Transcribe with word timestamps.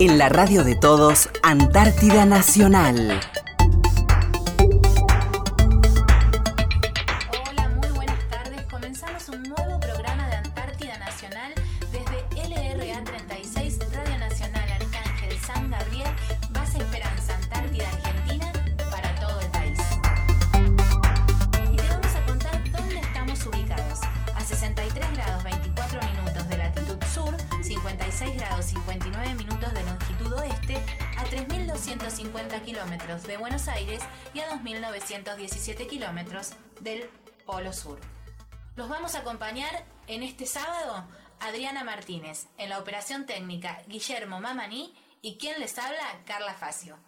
En 0.00 0.16
la 0.16 0.28
radio 0.28 0.62
de 0.62 0.76
todos, 0.76 1.28
Antártida 1.42 2.24
Nacional. 2.24 3.18
Polo 37.68 37.72
Sur. 37.76 38.00
Los 38.76 38.88
vamos 38.88 39.14
a 39.14 39.18
acompañar 39.18 39.84
en 40.06 40.22
este 40.22 40.46
sábado 40.46 41.06
Adriana 41.38 41.84
Martínez, 41.84 42.46
en 42.56 42.70
la 42.70 42.78
operación 42.78 43.26
técnica 43.26 43.82
Guillermo 43.86 44.40
Mamaní 44.40 44.94
y 45.20 45.36
quien 45.36 45.60
les 45.60 45.78
habla, 45.78 46.22
Carla 46.24 46.54
Facio. 46.54 46.98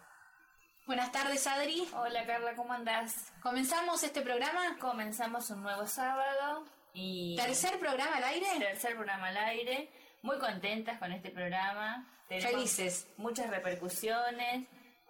Buenas 0.85 1.11
tardes, 1.11 1.47
Adri. 1.47 1.87
Hola 1.95 2.27
Carla, 2.27 2.53
¿cómo 2.55 2.73
andás? 2.73 3.31
¿Comenzamos 3.41 4.03
este 4.03 4.21
programa? 4.21 4.77
Comenzamos 4.79 5.49
un 5.49 5.63
nuevo 5.63 5.87
sábado 5.87 6.63
y 6.93 7.35
¿Tercer 7.37 7.79
programa 7.79 8.17
al 8.17 8.23
aire? 8.25 8.45
tercer 8.59 8.95
programa 8.95 9.29
al 9.29 9.37
aire. 9.37 9.89
Muy 10.21 10.37
contentas 10.37 10.99
con 10.99 11.11
este 11.11 11.31
programa. 11.31 12.07
Tenemos 12.27 12.51
Felices. 12.51 13.07
Muchas 13.17 13.49
repercusiones, 13.49 14.67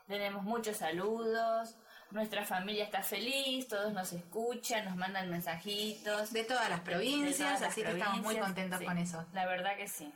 tenemos 0.07 0.43
muchos 0.43 0.77
saludos, 0.77 1.75
nuestra 2.11 2.45
familia 2.45 2.83
está 2.83 3.03
feliz, 3.03 3.67
todos 3.67 3.93
nos 3.93 4.13
escuchan, 4.13 4.85
nos 4.85 4.95
mandan 4.95 5.29
mensajitos. 5.29 6.31
De 6.33 6.43
todas 6.43 6.69
las 6.69 6.83
de 6.83 6.91
provincias, 6.91 7.37
todas 7.37 7.61
las 7.61 7.71
así 7.71 7.81
que 7.83 7.91
estamos 7.91 8.21
muy 8.21 8.37
contentos 8.37 8.79
Sí, 8.79 8.85
con 8.85 8.97
eso. 8.97 9.25
La 9.33 9.45
verdad 9.45 9.75
que 9.77 9.87
sí. 9.87 10.11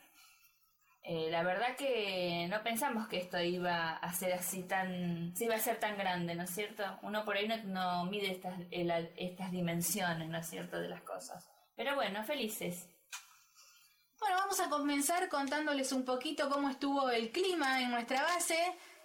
Eh, 1.08 1.28
la 1.30 1.44
verdad 1.44 1.76
que 1.78 2.48
no 2.50 2.64
pensamos 2.64 3.08
que 3.08 3.18
esto 3.18 3.40
iba 3.40 3.92
a 3.98 4.14
ser 4.14 4.34
así 4.34 4.64
tan, 4.64 5.36
se 5.36 5.46
iba 5.46 5.54
a 5.56 5.60
ser 5.60 5.80
tan 5.80 5.98
grande, 5.98 6.34
¿no 6.34 6.44
es 6.44 6.50
cierto? 6.50 6.84
Uno 7.04 7.24
por 7.24 7.38
ahí 7.38 7.48
no, 7.48 7.58
no 7.66 8.06
mide 8.06 8.32
estas, 8.32 8.60
el- 8.72 9.12
estas 9.16 9.52
dimensiones, 9.52 10.28
¿no 10.30 10.40
es 10.40 10.48
cierto?, 10.50 10.80
de 10.80 10.90
las 10.90 11.02
cosas. 11.02 11.48
Pero 11.76 11.94
bueno, 11.94 12.24
felices. 12.24 12.90
Bueno, 14.20 14.38
vamos 14.38 14.60
a 14.60 14.70
comenzar 14.70 15.30
contándoles 15.30 15.92
un 15.92 16.06
poquito 16.06 16.50
cómo 16.50 16.70
estuvo 16.70 17.10
el 17.12 17.32
clima 17.32 17.82
en 17.84 17.92
nuestra 17.92 18.24
base. 18.24 18.58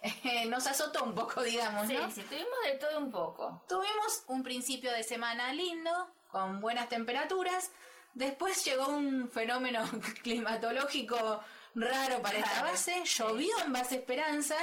Nos 0.49 0.67
azotó 0.67 1.05
un 1.05 1.15
poco, 1.15 1.43
digamos, 1.43 1.87
Sí, 1.87 1.95
¿no? 1.95 2.11
sí, 2.11 2.23
tuvimos 2.23 2.59
de 2.65 2.73
todo 2.79 2.99
un 2.99 3.11
poco. 3.11 3.63
Tuvimos 3.69 4.25
un 4.29 4.43
principio 4.43 4.93
de 4.93 5.03
semana 5.03 5.53
lindo, 5.53 5.91
con 6.29 6.61
buenas 6.61 6.89
temperaturas. 6.89 7.71
Después 8.15 8.65
llegó 8.65 8.89
un 8.89 9.31
fenómeno 9.31 9.83
climatológico 10.23 11.43
raro 11.75 12.21
para 12.23 12.39
esta 12.39 12.63
base. 12.63 13.03
Llovió 13.05 13.51
en 13.65 13.73
base 13.73 13.97
Esperanza, 13.97 14.57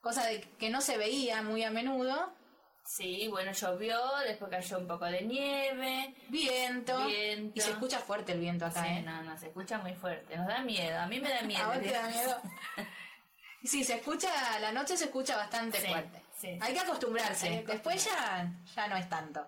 cosa 0.00 0.24
de 0.26 0.40
que 0.58 0.70
no 0.70 0.80
se 0.80 0.96
veía 0.96 1.42
muy 1.42 1.64
a 1.64 1.70
menudo. 1.70 2.32
Sí, 2.84 3.26
bueno, 3.26 3.50
llovió, 3.50 3.98
después 4.24 4.48
cayó 4.48 4.78
un 4.78 4.86
poco 4.86 5.06
de 5.06 5.22
nieve. 5.22 6.14
Viento. 6.28 7.04
Viento. 7.06 7.52
Y 7.58 7.60
se 7.60 7.72
escucha 7.72 7.98
fuerte 7.98 8.30
el 8.30 8.38
viento 8.38 8.64
acá, 8.66 8.84
Sí, 8.84 8.88
¿eh? 8.90 9.02
no, 9.04 9.22
no, 9.24 9.36
se 9.36 9.48
escucha 9.48 9.78
muy 9.78 9.92
fuerte. 9.94 10.36
Nos 10.36 10.46
da 10.46 10.60
miedo, 10.60 10.96
a 11.00 11.06
mí 11.08 11.18
me 11.18 11.30
da 11.30 11.42
miedo. 11.42 11.64
¿A 11.64 11.74
vos 11.74 11.80
te 11.82 11.90
da 11.90 12.06
miedo? 12.08 12.40
Sí, 13.64 13.82
se 13.84 13.94
escucha, 13.96 14.28
la 14.60 14.72
noche 14.72 14.96
se 14.96 15.04
escucha 15.06 15.36
bastante 15.36 15.80
Sí, 15.80 15.86
fuerte. 15.88 16.20
sí. 16.38 16.58
Hay 16.60 16.72
que 16.74 16.80
acostumbrarse. 16.80 17.48
Hay 17.48 17.64
que 17.64 17.72
Después 17.72 18.04
ya, 18.04 18.52
ya 18.74 18.86
no 18.88 18.96
es 18.96 19.08
tanto. 19.08 19.46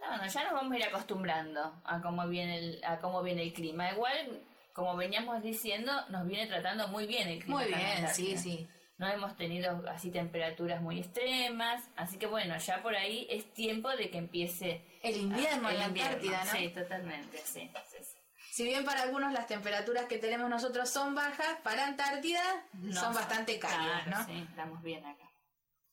No, 0.00 0.16
no, 0.16 0.26
ya 0.26 0.44
nos 0.44 0.52
vamos 0.54 0.72
a 0.72 0.76
ir 0.78 0.84
acostumbrando 0.84 1.80
a 1.84 2.00
cómo 2.00 2.26
viene 2.26 2.58
el, 2.58 2.84
a 2.84 2.98
cómo 2.98 3.22
viene 3.22 3.42
el 3.42 3.52
clima. 3.52 3.90
Igual, 3.92 4.42
como 4.72 4.96
veníamos 4.96 5.42
diciendo, 5.42 5.92
nos 6.08 6.26
viene 6.26 6.46
tratando 6.46 6.88
muy 6.88 7.06
bien 7.06 7.28
el 7.28 7.38
clima. 7.44 7.60
Muy 7.60 7.66
bien, 7.72 8.08
sí, 8.12 8.36
sí. 8.36 8.68
No 8.96 9.08
hemos 9.08 9.34
tenido 9.36 9.82
así 9.88 10.10
temperaturas 10.10 10.82
muy 10.82 11.00
extremas, 11.00 11.82
así 11.96 12.18
que 12.18 12.26
bueno, 12.26 12.56
ya 12.58 12.82
por 12.82 12.94
ahí 12.94 13.26
es 13.30 13.50
tiempo 13.54 13.88
de 13.90 14.10
que 14.10 14.18
empiece 14.18 14.84
El 15.02 15.16
invierno 15.16 15.70
en 15.70 15.78
la 15.78 15.86
invierno. 15.86 16.16
Antártida, 16.16 16.44
¿no? 16.44 16.50
Sí, 16.58 16.68
totalmente, 16.68 17.38
sí, 17.38 17.70
sí, 17.90 17.96
sí. 18.04 18.18
Si 18.50 18.64
bien 18.64 18.84
para 18.84 19.02
algunos 19.02 19.32
las 19.32 19.46
temperaturas 19.46 20.06
que 20.06 20.18
tenemos 20.18 20.48
nosotros 20.50 20.88
son 20.90 21.14
bajas, 21.14 21.56
para 21.62 21.86
Antártida 21.86 22.42
No, 22.74 23.00
son 23.00 23.14
bastante 23.14 23.58
cálidas, 23.58 24.02
claro, 24.04 24.18
¿no? 24.20 24.26
Sí, 24.26 24.46
estamos 24.48 24.82
bien 24.82 25.04
acá. 25.06 25.24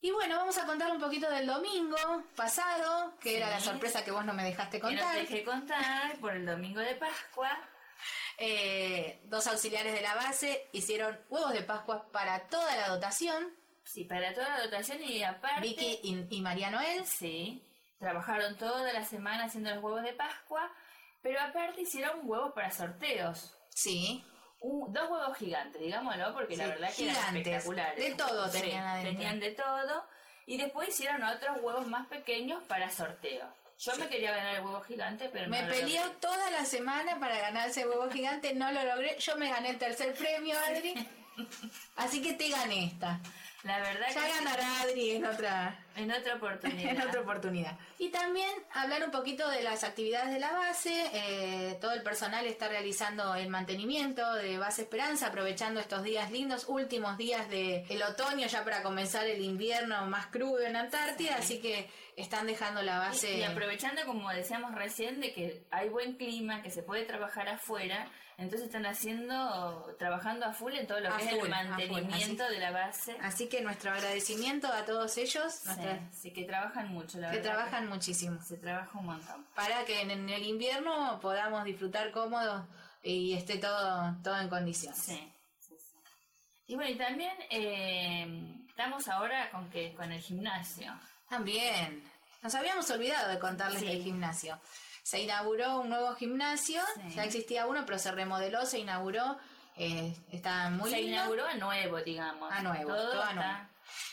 Y 0.01 0.11
bueno, 0.11 0.37
vamos 0.37 0.57
a 0.57 0.65
contar 0.65 0.91
un 0.91 0.99
poquito 0.99 1.29
del 1.29 1.47
domingo 1.47 1.97
pasado, 2.35 3.15
que 3.19 3.37
era 3.37 3.49
la 3.49 3.59
sorpresa 3.59 4.03
que 4.03 4.11
vos 4.11 4.23
no 4.25 4.33
me 4.33 4.43
dejaste 4.43 4.79
Que 4.79 4.91
nos 4.91 5.01
contar. 5.01 5.15
dejé 5.15 5.43
contar 5.43 6.17
por 6.19 6.35
el 6.35 6.45
domingo 6.45 6.79
de 6.79 6.95
Pascua. 6.95 7.49
Eh, 8.37 9.21
dos 9.25 9.47
auxiliares 9.47 9.93
de 9.93 10.01
la 10.01 10.13
base 10.15 10.67
hicieron 10.71 11.19
huevos 11.29 11.53
de 11.53 11.63
Pascua 11.63 12.07
para 12.11 12.47
toda 12.47 12.75
la 12.75 12.89
dotación, 12.89 13.55
Sí, 13.83 14.03
para 14.03 14.33
toda 14.33 14.49
la 14.49 14.63
dotación 14.65 15.01
y 15.01 15.23
aparte. 15.23 15.61
Vicky 15.61 15.99
y, 16.03 16.27
y 16.29 16.41
María 16.41 16.69
Noel. 16.69 17.05
Sí, 17.05 17.63
trabajaron 17.99 18.57
toda 18.57 18.91
la 18.91 19.05
semana 19.05 19.45
haciendo 19.45 19.73
los 19.73 19.81
huevos 19.81 20.03
de 20.03 20.11
Pascua, 20.13 20.69
pero 21.21 21.39
aparte 21.41 21.81
hicieron 21.81 22.19
huevos 22.23 22.53
para 22.53 22.71
sorteos. 22.71 23.53
Sí, 23.69 24.23
Un- 24.59 24.91
dos 24.91 25.09
huevos 25.09 25.37
gigantes, 25.37 25.79
digámoslo, 25.81 26.33
porque 26.33 26.57
la 26.57 26.67
verdad 26.67 26.91
que 26.95 27.09
eran 27.09 27.37
espectaculares. 27.37 27.97
De 28.03 28.15
todo 28.15 28.47
Sí, 28.49 28.59
tenían 28.61 28.85
adentro. 28.87 29.11
Tenían 29.13 29.39
de 29.39 29.51
todo. 29.51 30.05
Y 30.47 30.57
después 30.57 30.89
hicieron 30.89 31.21
otros 31.23 31.57
huevos 31.61 31.85
más 31.87 32.07
pequeños 32.07 32.63
para 32.63 32.89
sorteo. 32.89 33.45
Yo 33.79 33.95
me 33.97 34.07
quería 34.07 34.31
ganar 34.31 34.55
el 34.55 34.61
huevo 34.65 34.81
gigante, 34.81 35.29
pero 35.29 35.47
Me 35.49 35.61
no 35.61 35.67
lo 35.67 35.73
peleé 35.75 35.99
logré. 35.99 36.15
toda 36.19 36.49
la 36.49 36.65
semana 36.65 37.19
para 37.19 37.37
ganar 37.37 37.69
ese 37.69 37.87
huevo 37.87 38.09
gigante, 38.09 38.55
no 38.55 38.71
lo 38.71 38.83
logré. 38.83 39.15
Yo 39.19 39.35
me 39.35 39.49
gané 39.51 39.69
el 39.69 39.77
tercer 39.77 40.15
premio, 40.15 40.57
Adri. 40.59 40.95
Así 41.95 42.21
que 42.21 42.33
te 42.33 42.49
gané 42.49 42.85
esta. 42.85 43.19
La 43.63 43.77
verdad 43.79 44.07
Ya 44.13 44.23
que 44.25 44.29
ganará 44.31 44.81
Adri 44.81 45.11
en 45.17 45.25
otra, 45.25 45.77
en 45.97 46.11
otra 46.11 46.35
oportunidad. 46.35 46.91
en 46.91 47.01
otra 47.01 47.21
oportunidad. 47.21 47.77
Y 47.99 48.09
también 48.09 48.49
hablar 48.73 49.03
un 49.03 49.11
poquito 49.11 49.47
de 49.49 49.63
las 49.63 49.83
actividades 49.83 50.31
de 50.31 50.39
la 50.39 50.51
base. 50.51 50.93
Eh, 51.13 51.77
todo 51.81 51.91
el 51.93 52.03
personal 52.03 52.45
está 52.45 52.67
realizando 52.67 53.35
el 53.35 53.49
mantenimiento 53.49 54.33
de 54.35 54.57
Base 54.57 54.83
Esperanza, 54.83 55.27
aprovechando 55.27 55.79
estos 55.79 56.03
días 56.03 56.31
lindos, 56.31 56.65
últimos 56.67 57.17
días 57.17 57.49
del 57.49 57.85
el 57.89 58.03
otoño, 58.03 58.47
ya 58.47 58.63
para 58.63 58.83
comenzar 58.83 59.25
el 59.27 59.41
invierno 59.41 60.05
más 60.07 60.27
crudo 60.27 60.59
en 60.61 60.75
Antártida. 60.75 61.35
Así 61.37 61.59
que 61.59 61.89
están 62.15 62.47
dejando 62.47 62.81
la 62.81 62.99
base. 62.99 63.37
Y 63.37 63.43
aprovechando, 63.43 64.03
como 64.05 64.29
decíamos 64.31 64.73
recién, 64.75 65.21
de 65.21 65.33
que 65.33 65.63
hay 65.71 65.89
buen 65.89 66.15
clima, 66.17 66.61
que 66.63 66.71
se 66.71 66.81
puede 66.83 67.03
trabajar 67.05 67.47
afuera, 67.49 68.09
entonces 68.39 68.67
están 68.67 68.85
haciendo, 68.85 69.95
trabajando 69.97 70.45
a 70.45 70.53
full 70.53 70.73
en 70.73 70.85
todo 70.87 70.99
lo 70.99 71.11
A 71.13 71.17
que 71.17 71.25
es 71.25 71.31
el 71.33 71.49
mantenimiento 71.49 72.43
así- 72.43 72.53
de 72.53 72.59
la 72.59 72.71
base. 72.71 73.17
Así 73.21 73.49
que 73.49 73.61
nuestro 73.61 73.91
agradecimiento 73.91 74.67
a 74.67 74.85
todos 74.85 75.17
ellos, 75.17 75.53
Sí, 75.53 75.69
nuestra- 75.95 76.17
sí, 76.19 76.31
que 76.33 76.43
trabajan 76.43 76.87
mucho, 76.93 77.17
la 77.19 77.31
que 77.31 77.37
verdad. 77.37 77.53
trabajan 77.55 77.87
muchísimo. 77.89 78.41
Se 78.41 78.57
trabaja 78.57 78.97
un 78.97 79.05
montón. 79.05 79.45
Para 79.55 79.85
que 79.85 80.01
en, 80.01 80.11
en 80.11 80.29
el 80.29 80.43
invierno 80.43 81.19
podamos 81.21 81.63
disfrutar 81.63 82.11
cómodos 82.11 82.65
y 83.03 83.33
esté 83.33 83.57
todo, 83.57 84.15
todo 84.23 84.37
en 84.39 84.49
condiciones. 84.49 84.99
Sí, 84.99 85.33
sí, 85.59 85.75
sí. 85.79 85.97
Y 86.67 86.75
bueno, 86.75 86.91
y 86.91 86.95
también 86.97 87.35
eh, 87.49 88.55
estamos 88.69 89.07
ahora 89.07 89.49
con 89.51 89.69
que 89.69 89.93
con 89.95 90.11
el 90.11 90.21
gimnasio. 90.21 90.93
También, 91.29 92.03
nos 92.41 92.55
habíamos 92.55 92.89
olvidado 92.89 93.29
de 93.29 93.39
contarles 93.39 93.81
del 93.81 94.01
gimnasio. 94.03 94.59
Se 95.03 95.21
inauguró 95.21 95.79
un 95.79 95.89
nuevo 95.89 96.13
gimnasio, 96.15 96.81
ya 97.15 97.23
existía 97.23 97.65
uno, 97.65 97.85
pero 97.85 97.97
se 97.97 98.11
remodeló, 98.11 98.65
se 98.65 98.79
inauguró, 98.79 99.37
eh, 99.77 100.13
está 100.31 100.69
muy 100.69 100.89
Se 100.89 100.97
lindo. 100.97 101.13
inauguró 101.13 101.45
a 101.47 101.53
nuevo, 101.53 101.97
digamos. 102.01 102.51
A 102.51 102.61
nuevo, 102.61 102.89
Todo 102.93 103.11
todo 103.11 103.23
a 103.23 103.33
nuevo. 103.33 103.59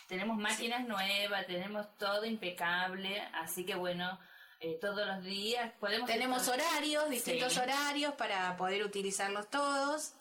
Tenemos 0.08 0.36
máquinas 0.36 0.86
nuevas, 0.86 1.46
tenemos 1.46 1.96
todo 1.98 2.24
impecable, 2.24 3.20
así 3.32 3.64
que 3.64 3.74
bueno, 3.74 4.18
eh, 4.60 4.78
todos 4.80 5.06
los 5.06 5.22
días 5.24 5.72
podemos... 5.80 6.08
Tenemos 6.08 6.46
horarios, 6.48 7.08
distintos 7.10 7.52
Sí. 7.54 7.60
horarios 7.60 8.14
para 8.14 8.56
poder 8.56 8.82
utilizarlos 8.84 9.48
todos. 9.50 10.14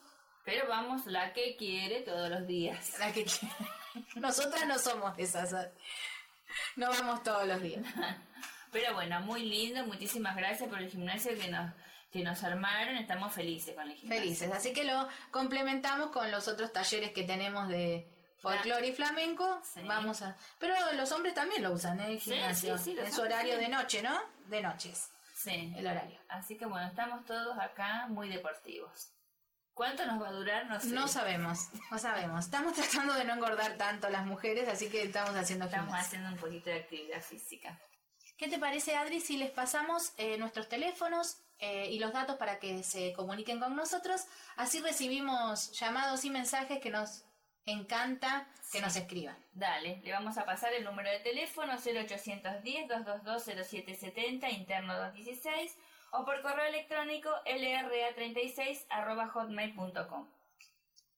Pero 0.45 0.67
vamos 0.67 1.05
la 1.05 1.31
que 1.33 1.55
quiere 1.55 2.01
todos 2.01 2.29
los 2.29 2.45
días. 2.47 2.97
La 2.99 3.11
que 3.13 3.25
Nosotras 4.15 4.65
no 4.67 4.77
somos 4.77 5.17
esas. 5.17 5.53
No 6.75 6.89
vamos 6.89 7.23
todos 7.23 7.47
los 7.47 7.61
días. 7.61 7.83
Pero 8.71 8.93
bueno, 8.93 9.21
muy 9.21 9.43
lindo, 9.43 9.85
muchísimas 9.85 10.35
gracias 10.35 10.67
por 10.67 10.79
el 10.79 10.89
gimnasio 10.89 11.37
que 11.37 11.47
nos, 11.47 11.71
que 12.11 12.23
nos 12.23 12.43
armaron, 12.43 12.97
estamos 12.97 13.31
felices 13.31 13.75
con 13.75 13.89
el 13.89 13.95
gimnasio. 13.95 14.21
Felices. 14.23 14.51
Así 14.51 14.73
que 14.73 14.83
lo 14.83 15.07
complementamos 15.31 16.09
con 16.11 16.29
los 16.31 16.47
otros 16.47 16.73
talleres 16.73 17.11
que 17.11 17.23
tenemos 17.23 17.67
de 17.69 18.07
folclore 18.43 18.87
y 18.87 18.93
flamenco. 18.93 19.61
Sí. 19.63 19.81
Vamos 19.85 20.21
a. 20.21 20.35
Pero 20.59 20.75
los 20.93 21.11
hombres 21.13 21.33
también 21.33 21.63
lo 21.63 21.71
usan 21.71 21.99
en 22.01 22.11
el 22.11 22.19
gimnasio. 22.19 22.77
sí, 22.77 22.93
sí, 22.93 22.99
en 22.99 23.11
su 23.11 23.21
horario 23.21 23.57
de 23.57 23.69
noche, 23.69 24.03
¿no? 24.03 24.19
De 24.47 24.61
noches. 24.61 25.09
Sí. 25.35 25.73
El 25.75 25.87
horario. 25.87 26.19
Así 26.27 26.57
que 26.57 26.65
bueno, 26.65 26.85
estamos 26.87 27.25
todos 27.25 27.57
acá 27.57 28.07
muy 28.09 28.29
deportivos. 28.29 29.09
¿Cuánto 29.73 30.05
nos 30.05 30.21
va 30.21 30.27
a 30.27 30.31
durar? 30.33 30.67
No 30.67 30.79
sé. 30.79 30.87
No 30.87 31.07
sabemos, 31.07 31.69
no 31.89 31.97
sabemos. 31.97 32.45
Estamos 32.45 32.73
tratando 32.73 33.13
de 33.13 33.23
no 33.23 33.33
engordar 33.33 33.75
tanto 33.75 34.07
las 34.09 34.25
mujeres, 34.25 34.67
así 34.69 34.87
que 34.89 35.03
estamos 35.03 35.35
haciendo 35.35 35.65
Estamos 35.65 35.95
haciendo 35.95 36.29
un 36.29 36.37
poquito 36.37 36.69
de 36.69 36.75
actividad 36.81 37.21
física. 37.21 37.79
¿Qué 38.37 38.49
te 38.49 38.59
parece, 38.59 38.95
Adri, 38.95 39.19
si 39.19 39.37
les 39.37 39.51
pasamos 39.51 40.11
eh, 40.17 40.37
nuestros 40.37 40.67
teléfonos 40.67 41.37
eh, 41.59 41.89
y 41.89 41.99
los 41.99 42.13
datos 42.13 42.35
para 42.35 42.59
que 42.59 42.83
se 42.83 43.13
comuniquen 43.13 43.59
con 43.59 43.75
nosotros? 43.75 44.25
Así 44.57 44.79
recibimos 44.79 45.71
llamados 45.71 46.23
y 46.25 46.29
mensajes 46.29 46.79
que 46.79 46.91
nos 46.91 47.23
encanta 47.65 48.47
que 48.71 48.81
nos 48.81 48.95
escriban. 48.95 49.35
Dale, 49.53 49.99
le 50.03 50.11
vamos 50.11 50.37
a 50.37 50.45
pasar 50.45 50.71
el 50.73 50.83
número 50.83 51.09
de 51.09 51.17
teléfono 51.19 51.73
0810-222-0770, 51.73 54.51
interno 54.51 54.95
216, 54.95 55.75
o 56.11 56.23
por 56.25 56.41
correo 56.41 56.65
electrónico 56.65 57.29
lra36 57.45 58.85
hotmail.com. 59.33 60.27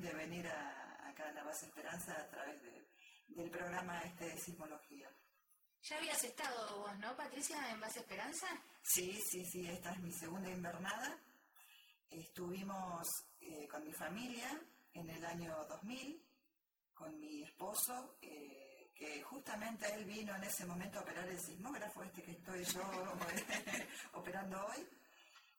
De 0.00 0.12
venir 0.14 0.46
a, 0.48 1.08
acá 1.08 1.28
a 1.28 1.32
la 1.32 1.44
Base 1.44 1.66
Esperanza 1.66 2.12
a 2.14 2.28
través 2.28 2.62
de- 2.62 2.88
del 3.28 3.50
programa 3.50 4.00
este 4.02 4.24
de 4.26 4.38
sismología. 4.38 5.10
Ya 5.82 5.96
habías 5.98 6.22
estado 6.24 6.78
vos, 6.80 6.98
¿no, 6.98 7.14
Patricia, 7.16 7.70
en 7.70 7.80
Base 7.80 8.00
Esperanza? 8.00 8.46
Sí, 8.82 9.12
sí, 9.30 9.44
sí, 9.44 9.66
esta 9.68 9.92
es 9.92 10.00
mi 10.00 10.12
segunda 10.12 10.50
invernada. 10.50 11.18
Estuvimos 12.10 13.06
eh, 13.40 13.68
con 13.68 13.84
mi 13.84 13.92
familia 13.92 14.48
en 14.94 15.10
el 15.10 15.24
año 15.24 15.54
2000, 15.68 16.24
con 16.94 17.18
mi 17.20 17.42
esposo, 17.42 18.18
eh, 18.22 18.90
que 18.94 19.22
justamente 19.22 19.86
él 19.94 20.04
vino 20.04 20.34
en 20.34 20.42
ese 20.44 20.66
momento 20.66 20.98
a 20.98 21.02
operar 21.02 21.28
el 21.28 21.38
sismógrafo, 21.38 22.02
este 22.02 22.22
que 22.22 22.32
estoy 22.32 22.64
yo 22.64 22.82
operando 24.14 24.66
hoy. 24.66 24.88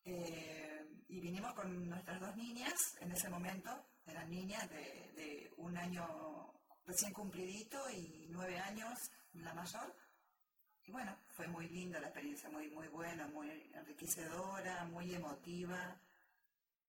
Eh, 0.05 0.85
y 1.07 1.19
vinimos 1.21 1.53
con 1.53 1.87
nuestras 1.87 2.19
dos 2.19 2.35
niñas, 2.35 2.73
en 2.99 3.11
ese 3.11 3.29
momento 3.29 3.69
eran 4.09 4.29
niñas 4.29 4.69
de, 4.69 5.11
de 5.15 5.53
un 5.57 5.77
año 5.77 6.53
recién 6.85 7.13
cumplidito 7.13 7.89
y 7.89 8.27
nueve 8.29 8.57
años 8.59 8.97
la 9.33 9.53
mayor. 9.53 9.95
Y 10.83 10.91
bueno, 10.91 11.15
fue 11.27 11.47
muy 11.47 11.67
linda 11.69 11.99
la 11.99 12.07
experiencia, 12.07 12.49
muy, 12.49 12.69
muy 12.71 12.87
buena, 12.87 13.27
muy 13.27 13.49
enriquecedora, 13.73 14.85
muy 14.85 15.13
emotiva 15.13 16.01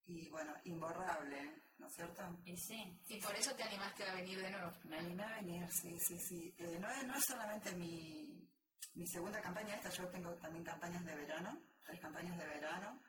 y 0.07 0.29
bueno, 0.31 0.55
imborrable, 0.65 1.63
¿no 1.79 1.87
es 1.87 1.95
cierto? 1.95 2.23
Y 2.45 2.57
sí, 2.57 2.99
Y 3.09 3.21
por 3.21 3.35
eso 3.35 3.55
te 3.55 3.63
animaste 3.63 4.05
a 4.05 4.15
venir 4.15 4.41
de 4.41 4.51
nuevo. 4.51 4.73
Me 4.85 4.99
animé 4.99 5.23
a 5.23 5.37
venir, 5.37 5.69
sí, 5.71 5.95
sí, 6.01 6.19
sí. 6.19 6.55
Eh, 6.59 6.79
no, 6.81 6.91
es, 6.91 7.07
no 7.07 7.15
es 7.15 7.25
solamente 7.27 7.75
mi, 7.77 8.49
mi 8.95 9.07
segunda 9.07 9.41
campaña 9.41 9.75
esta, 9.75 9.91
yo 9.91 10.09
tengo 10.09 10.33
también 10.37 10.65
campañas 10.65 11.05
de 11.05 11.15
verano, 11.15 11.63
tres 11.85 12.01
campañas 12.01 12.39
de 12.39 12.47
verano. 12.47 13.03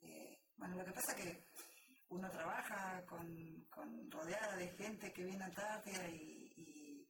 Eh, 0.00 0.40
bueno, 0.56 0.76
lo 0.76 0.84
que 0.84 0.92
pasa 0.92 1.14
que 1.14 1.44
uno 2.12 2.30
trabaja 2.30 3.02
con, 3.06 3.64
con 3.70 4.10
rodeada 4.10 4.56
de 4.56 4.68
gente 4.70 5.12
que 5.12 5.24
viene 5.24 5.42
a 5.44 5.46
Antártida 5.46 6.06
y, 6.08 6.52
y, 6.56 7.08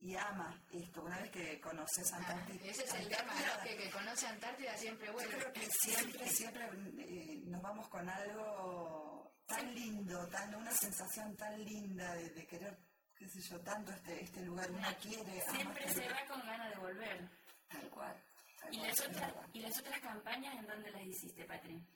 y 0.00 0.16
ama 0.16 0.60
esto. 0.72 1.02
Una 1.02 1.18
vez 1.20 1.30
que 1.30 1.60
conoces 1.60 2.12
Antártida, 2.12 2.60
Ah, 2.64 2.68
ese 2.70 2.84
es 2.84 2.94
el 2.94 3.08
tema, 3.08 3.32
¿no? 3.34 3.62
Que, 3.64 3.76
que 3.76 3.90
conoce 3.90 4.26
Antártida 4.26 4.76
siempre 4.76 5.06
yo 5.06 5.12
vuelve. 5.12 5.36
creo 5.36 5.52
que 5.52 5.66
siempre, 5.70 6.28
siempre 6.28 6.64
eh, 6.98 7.40
nos 7.46 7.62
vamos 7.62 7.88
con 7.88 8.08
algo 8.08 9.32
tan 9.46 9.74
lindo, 9.74 10.26
tan 10.28 10.54
una 10.54 10.72
sensación 10.72 11.36
tan 11.36 11.62
linda 11.64 12.14
de, 12.14 12.30
de 12.30 12.46
querer, 12.46 12.76
qué 13.16 13.28
sé 13.28 13.40
yo, 13.42 13.60
tanto 13.60 13.92
este, 13.92 14.24
este 14.24 14.40
lugar. 14.44 14.70
Uno 14.70 14.88
quiere, 15.00 15.40
siempre 15.52 15.88
se 15.88 16.08
va 16.08 16.26
con 16.26 16.40
ganas 16.44 16.70
de 16.70 16.76
volver. 16.78 17.30
Tal 17.68 17.88
cual. 17.90 18.16
tal 18.60 18.74
¿Y 18.74 18.78
cual, 18.78 18.88
las, 18.88 19.00
otras. 19.00 19.32
¿Y 19.52 19.60
las 19.60 19.78
otras 19.78 20.00
campañas 20.00 20.54
en 20.58 20.66
dónde 20.66 20.90
las 20.90 21.02
hiciste, 21.02 21.44
Patri? 21.44 21.86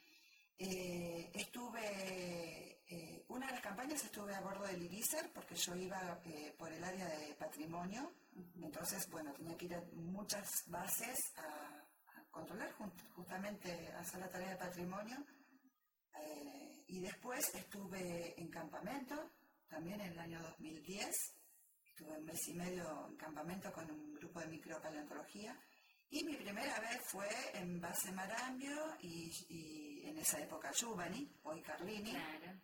Eh, 0.59 1.31
estuve, 1.35 2.81
eh, 2.89 3.25
una 3.29 3.47
de 3.47 3.53
las 3.53 3.61
campañas 3.61 4.03
estuve 4.05 4.35
a 4.35 4.41
bordo 4.41 4.65
del 4.65 4.83
Irícer 4.83 5.31
porque 5.35 5.55
yo 5.55 5.75
iba 5.75 6.21
eh, 6.25 6.55
por 6.57 6.73
el 6.73 6.83
área 6.83 7.07
de 7.09 7.35
patrimonio, 7.35 8.13
entonces, 8.63 9.09
bueno, 9.11 9.33
tenía 9.35 9.57
que 9.57 9.67
ir 9.67 9.75
a 9.75 9.83
muchas 9.93 10.49
bases 10.69 11.33
a, 11.37 12.19
a 12.19 12.25
controlar, 12.31 12.73
justamente 13.15 13.93
a 13.93 14.01
hacer 14.01 14.21
la 14.21 14.31
tarea 14.31 14.51
de 14.51 14.57
patrimonio. 14.57 15.17
Eh, 16.21 16.85
y 16.89 17.01
después 17.01 17.55
estuve 17.55 18.39
en 18.41 18.49
campamento, 18.49 19.31
también 19.69 20.01
en 20.01 20.13
el 20.13 20.19
año 20.19 20.41
2010, 20.43 21.35
estuve 21.87 22.19
un 22.19 22.25
mes 22.25 22.49
y 22.49 22.55
medio 22.55 23.09
en 23.09 23.17
campamento 23.17 23.73
con 23.73 23.91
un 23.91 24.15
grupo 24.15 24.41
de 24.41 24.47
micropaleontología. 24.49 25.59
Y 26.09 26.25
mi 26.25 26.37
primera 26.37 26.79
vez 26.81 27.01
fue 27.03 27.29
en 27.55 27.81
Base 27.81 28.13
Marambio 28.13 28.97
y, 29.01 29.33
y 29.49 29.86
en 30.09 30.19
esa 30.19 30.39
época 30.41 30.71
Giovanni, 30.73 31.31
hoy 31.45 31.63
Carlini, 31.63 32.11
Claro. 32.11 32.61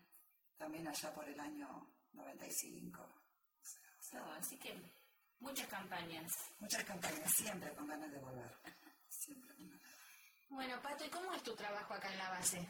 también 0.57 0.87
allá 0.89 1.13
por 1.15 1.29
el 1.29 1.39
año 1.41 1.69
95. 2.13 3.03
O 3.03 3.65
sea, 3.65 3.81
o 3.99 4.03
sea, 4.03 4.21
No, 4.21 4.33
así 4.33 4.59
que 4.59 4.75
muchas 5.41 5.67
campañas. 5.69 6.31
muchas 6.61 6.85
campañas, 6.85 7.31
siempre 7.37 7.75
con 7.75 7.87
ganas 7.89 8.11
de 8.11 8.19
volver. 8.19 8.51
Siempre 9.09 9.55
con 9.57 9.69
ganas. 9.69 9.83
Bueno, 10.51 10.81
Pato, 10.83 11.05
¿y 11.05 11.11
cómo 11.11 11.33
es 11.35 11.43
tu 11.43 11.55
trabajo 11.57 11.95
acá 11.95 12.13
en 12.13 12.19
la 12.19 12.31
base? 12.31 12.69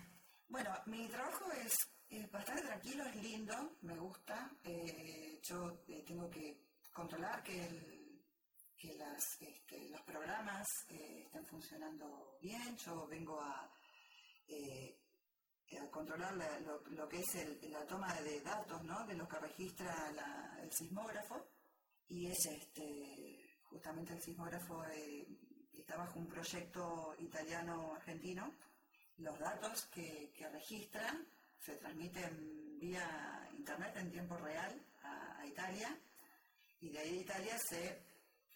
Bueno, 0.49 0.71
mi 0.87 1.09
trabajo 1.09 1.51
es, 1.53 1.75
es 2.09 2.31
bastante 2.31 2.63
tranquilo, 2.63 3.05
es 3.07 3.17
lindo, 3.17 3.77
me 3.83 3.97
gusta. 3.97 4.51
Eh, 4.63 5.41
yo 5.43 5.83
eh, 5.89 6.05
tengo 6.07 6.29
que 6.31 6.69
controlar 6.93 7.43
que, 7.43 7.67
el- 7.67 8.23
que 8.77 8.95
las, 8.95 9.41
este, 9.41 9.89
los 9.91 10.03
programas 10.03 10.67
eh, 10.89 11.23
estén 11.25 11.45
funcionando 11.47 12.37
bien. 12.41 12.77
Yo 12.77 13.07
vengo 13.09 13.41
a, 13.41 13.69
a 15.81 15.91
controlar 15.91 16.37
la- 16.37 16.61
lo, 16.91 17.09
que 17.09 17.19
es 17.21 17.63
la 17.71 17.85
toma 17.87 18.13
de 18.21 18.41
datos, 18.43 18.83
¿no? 18.85 19.07
De 19.07 19.15
lo 19.15 19.27
que 19.29 19.39
registra 19.39 20.11
el 20.63 20.73
sismógrafo. 20.73 21.47
Y 22.09 22.27
es 22.27 22.47
este, 22.47 23.57
justamente 23.65 24.13
el 24.13 24.21
sismógrafo 24.23 24.85
eh, 24.87 25.27
está 25.73 25.97
bajo 25.97 26.19
un 26.19 26.27
proyecto 26.29 27.15
italiano-argentino 27.19 28.53
los 29.19 29.39
datos 29.39 29.87
que, 29.87 30.33
que 30.37 30.49
registra 30.49 31.17
se 31.59 31.77
transmiten 31.77 32.79
vía 32.79 33.49
internet 33.57 33.95
en 33.97 34.11
tiempo 34.11 34.37
real 34.37 34.85
a, 35.03 35.47
Italia 35.47 35.97
y 36.81 36.91
de 36.91 36.99
ahí 36.99 37.21
Italia 37.21 37.57
se 37.59 38.03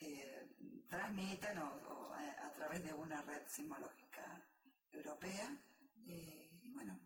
eh, 0.00 0.48
transmiten 0.88 1.58
a, 1.58 2.46
a 2.46 2.52
través 2.52 2.82
de 2.84 2.92
una 2.94 3.20
red 3.22 3.42
sismológica 3.48 4.42
europea. 4.92 5.56
Eh, 6.06 6.50
y 6.62 6.70
bueno, 6.72 6.98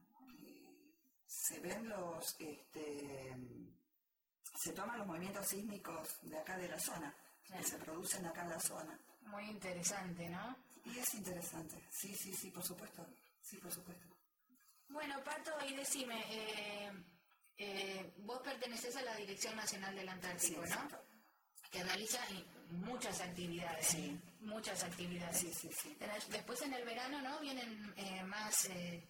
eh, 0.42 0.94
se 1.26 1.58
ven 1.60 1.88
los, 1.88 2.36
este, 2.38 3.36
se 4.62 4.72
toman 4.72 4.98
los 4.98 5.06
movimientos 5.06 5.46
sísmicos 5.46 6.18
de 6.22 6.38
acá 6.38 6.56
de 6.58 6.68
la 6.68 6.78
zona, 6.78 7.14
que 7.44 7.62
se 7.62 7.78
producen 7.78 8.26
acá 8.26 8.42
en 8.42 8.50
la 8.50 8.60
zona. 8.60 9.00
Muy 9.22 9.44
interesante, 9.44 10.28
¿no? 10.28 10.56
Y 10.84 10.98
es 10.98 11.14
interesante, 11.14 11.86
sí, 11.90 12.14
sí, 12.14 12.32
sí, 12.32 12.50
por 12.50 12.64
supuesto, 12.64 13.06
sí, 13.40 13.56
por 13.58 13.72
supuesto. 13.72 14.06
Bueno, 14.88 15.22
Pato, 15.22 15.52
y 15.68 15.74
decime, 15.74 16.24
eh, 16.28 16.90
eh, 17.56 18.14
vos 18.18 18.40
perteneces 18.42 18.96
a 18.96 19.02
la 19.02 19.14
Dirección 19.16 19.54
Nacional 19.54 19.94
del 19.94 20.08
Antártico, 20.08 20.64
Sí, 20.66 20.72
¿no? 20.72 20.88
Que 21.70 21.84
realiza 21.84 22.18
muchas 22.70 23.20
actividades. 23.20 23.86
Sí. 23.86 24.18
Muchas 24.40 24.82
actividades. 24.84 25.38
Sí, 25.38 25.52
sí, 25.52 25.70
sí. 25.72 25.96
Después 26.30 26.62
en 26.62 26.72
el 26.74 26.84
verano, 26.84 27.20
¿no? 27.22 27.38
Vienen 27.40 27.92
eh, 27.96 28.22
más... 28.24 28.64
Eh, 28.66 29.06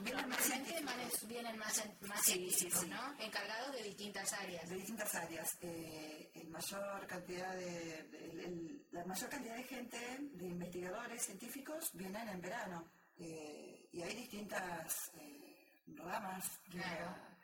Vienen 0.00 0.28
más 0.30 0.38
más- 0.84 1.28
vienen 1.28 1.58
más, 1.58 1.84
más 2.00 2.20
Sí, 2.24 2.32
científicos, 2.32 2.80
sí. 2.80 2.88
¿no? 2.88 3.14
Encargados 3.20 3.72
de 3.76 3.82
distintas 3.82 4.32
áreas. 4.32 4.68
de 4.70 4.76
distintas 4.76 5.14
áreas. 5.14 5.58
Eh, 5.60 6.30
el 6.34 6.48
mayor 6.48 7.06
cantidad 7.06 7.54
de, 7.54 7.98
el- 8.00 8.40
el- 8.40 8.86
la 8.90 9.04
mayor 9.04 9.28
cantidad 9.28 9.54
de 9.54 9.64
gente, 9.64 9.98
de 10.32 10.46
investigadores 10.46 11.22
científicos, 11.22 11.90
vienen 11.92 12.26
en 12.26 12.40
verano. 12.40 12.90
Eh, 13.18 13.86
y 13.92 14.02
hay 14.02 14.14
distintas 14.16 15.10
eh, 15.20 15.82
ramas. 15.88 16.58
Claro. 16.70 17.04
la- 17.14 17.36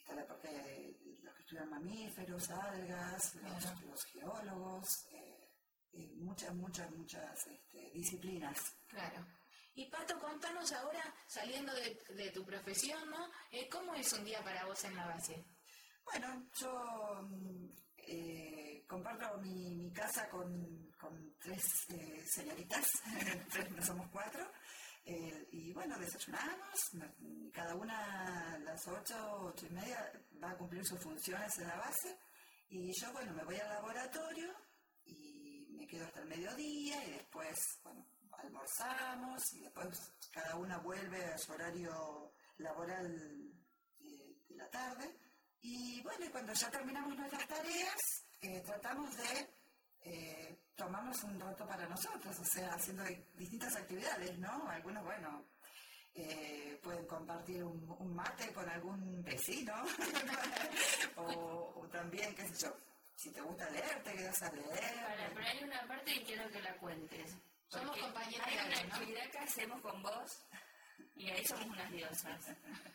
está 0.00 0.14
la 0.16 0.26
parte 0.26 0.48
de 0.48 0.96
los 1.28 1.36
que 1.36 1.42
estudian 1.42 1.70
mamíferos, 1.70 2.50
algas, 2.50 3.34
los, 3.84 4.04
geólogos, 4.06 5.06
eh, 5.12 5.50
eh, 5.92 6.12
muchas, 6.16 6.54
muchas, 6.54 6.90
muchas 6.90 7.46
este, 7.46 7.90
disciplinas. 7.92 8.58
Claro. 8.88 9.26
Y 9.74 9.86
Pato, 9.90 10.18
contanos 10.18 10.72
ahora, 10.72 11.14
saliendo 11.26 11.72
de, 11.74 11.96
de 12.16 12.30
tu 12.30 12.44
profesión, 12.44 13.08
¿no? 13.10 13.30
Eh, 13.52 13.68
¿Cómo 13.68 13.94
es 13.94 14.12
un 14.12 14.24
día 14.24 14.42
para 14.42 14.64
vos 14.64 14.82
en 14.84 14.96
la 14.96 15.06
base? 15.06 15.44
Bueno, 16.04 16.48
yo 16.58 17.22
mm, 17.22 17.66
eh, 17.98 18.84
comparto 18.88 19.38
mi, 19.38 19.70
mi 19.74 19.92
casa 19.92 20.28
con, 20.28 20.90
con 20.98 21.36
tres 21.38 21.62
señoritas, 22.26 22.90
tres, 23.50 23.70
no 23.70 23.82
somos 23.84 24.08
cuatro, 24.10 24.50
eh, 25.10 25.48
y 25.52 25.72
bueno, 25.72 25.98
desayunamos, 25.98 26.78
cada 27.50 27.74
una 27.74 28.52
a 28.52 28.58
las 28.58 28.86
ocho, 28.88 29.16
ocho 29.40 29.64
y 29.64 29.70
media 29.70 30.12
va 30.42 30.50
a 30.50 30.56
cumplir 30.58 30.84
sus 30.84 31.02
funciones 31.02 31.50
en 31.60 31.68
la 31.68 31.76
base, 31.76 32.18
y 32.68 32.92
yo, 33.00 33.10
bueno, 33.14 33.32
me 33.32 33.42
voy 33.42 33.56
al 33.56 33.70
laboratorio 33.70 34.52
y 35.06 35.66
me 35.70 35.86
quedo 35.86 36.04
hasta 36.04 36.20
el 36.20 36.28
mediodía, 36.28 37.02
y 37.06 37.12
después, 37.12 37.56
almorzamos, 38.32 39.42
y 39.54 39.60
después 39.60 40.12
cada 40.30 40.56
una 40.56 40.76
vuelve 40.76 41.24
a 41.24 41.38
su 41.38 41.52
horario 41.52 42.34
laboral 42.58 43.08
de 43.98 44.56
la 44.56 44.68
tarde. 44.68 45.18
Y 45.62 46.02
bueno, 46.02 46.26
cuando 46.30 46.52
ya 46.52 46.70
terminamos 46.70 47.16
nuestras 47.16 47.48
tareas, 47.48 47.96
eh, 48.42 48.60
tratamos 48.60 49.16
de 49.16 49.54
eh, 50.02 50.58
tomarnos 50.78 51.24
un 51.24 51.40
rato 51.40 51.66
para 51.66 51.86
nosotros, 51.88 52.38
o 52.38 52.44
sea, 52.44 52.72
haciendo 52.72 53.02
distintas 53.34 53.74
actividades, 53.74 54.38
¿no? 54.38 54.68
Algunos, 54.70 55.02
bueno, 55.04 55.44
eh, 56.14 56.78
pueden 56.82 57.04
compartir 57.06 57.64
un, 57.64 57.84
un 57.98 58.14
mate 58.14 58.52
con 58.52 58.66
algún 58.68 59.22
vecino, 59.24 59.74
o, 61.16 61.74
o 61.76 61.88
también, 61.88 62.32
qué 62.36 62.48
sé 62.48 62.66
yo, 62.66 62.76
si 63.16 63.30
te 63.32 63.40
gusta 63.40 63.68
leer, 63.70 64.02
te 64.04 64.14
quedas 64.14 64.40
a 64.42 64.50
Para, 64.50 64.62
leer. 64.62 65.32
pero 65.34 65.46
hay 65.48 65.64
una 65.64 65.86
parte 65.88 66.14
que 66.14 66.24
quiero 66.24 66.48
que 66.48 66.62
la 66.62 66.76
cuentes. 66.76 67.34
Somos 67.66 67.88
Porque 67.88 68.00
compañeras 68.00 68.46
Hay 68.46 68.66
una 68.66 68.94
actividad 68.94 69.30
que 69.30 69.38
hacemos 69.38 69.80
con 69.82 70.02
vos 70.02 70.46
y 71.16 71.28
ahí 71.28 71.44
somos 71.44 71.66
unas 71.66 71.90
diosas. 71.90 72.40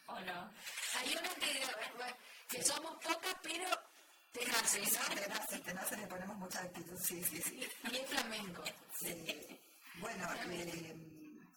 ¿O 0.07 0.19
no? 0.21 0.51
Hay 0.97 1.15
una 1.15 1.29
que, 1.35 1.61
que 2.47 2.63
somos 2.63 2.93
pocas, 3.03 3.35
pero 3.43 3.67
te 4.33 4.45
nace, 4.47 4.81
¿no? 4.81 5.15
Te 5.15 5.27
nace, 5.29 5.59
te 5.59 5.73
nace, 5.73 5.97
le 5.97 6.07
ponemos 6.07 6.37
mucha 6.37 6.59
actitud, 6.61 6.97
sí, 6.99 7.23
sí, 7.23 7.41
sí. 7.41 7.69
Y 7.91 7.95
es 7.97 8.09
flamenco. 8.09 8.63
Sí. 8.99 9.25
Bueno, 9.99 10.27
eh, 10.49 10.95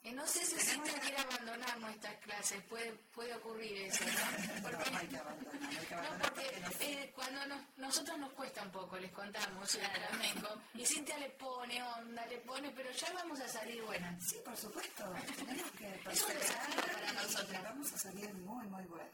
Eh, 0.06 0.12
no 0.12 0.24
sé 0.24 0.46
si 0.46 0.54
Cintia 0.54 1.00
quiere 1.00 1.16
abandonar 1.18 1.80
nuestras 1.80 2.14
clases, 2.20 2.62
puede, 2.68 2.92
puede 3.12 3.34
ocurrir 3.34 3.76
eso, 3.88 4.04
¿no? 4.04 4.12
no, 4.54 4.62
Porque, 4.62 4.90
no 4.92 4.98
hay 4.98 5.06
que 5.08 5.16
abandonar, 5.16 5.60
no 5.60 5.68
hay 5.68 5.86
que 5.86 5.94
no, 5.96 6.00
abandonar 6.00 6.32
porque 6.34 6.60
porque 6.62 6.92
eh, 7.02 7.12
cuando 7.12 7.46
nos- 7.46 7.62
nosotros 7.78 8.16
nos 8.18 8.32
cuesta 8.34 8.62
un 8.62 8.70
poco, 8.70 8.96
les 8.98 9.10
contamos 9.10 9.74
el 9.74 9.84
flamenco, 9.84 10.62
y 10.74 10.86
Cintia 10.86 11.18
le 11.18 11.30
pone 11.30 11.82
onda, 11.82 12.24
le 12.26 12.38
pone, 12.38 12.70
pero 12.70 12.88
ya 12.92 13.12
vamos 13.14 13.40
a 13.40 13.48
salir 13.48 13.82
buenas. 13.82 14.22
Sí, 14.30 14.36
por 14.44 14.56
supuesto. 14.56 15.12
Tenemos 15.44 15.70
que 15.72 15.88
Es 16.12 16.22
un 16.22 16.34
desafío 16.34 16.82
para 16.92 17.10
y 17.10 17.14
nosotras. 17.16 17.62
Vamos 17.64 17.92
a 17.92 17.98
salir 17.98 18.32
muy, 18.34 18.66
muy 18.68 18.84
buenas. 18.84 19.10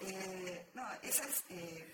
Eh, 0.00 0.70
no, 0.72 0.90
esa 1.02 1.24
es. 1.24 1.44
eh, 1.50 1.86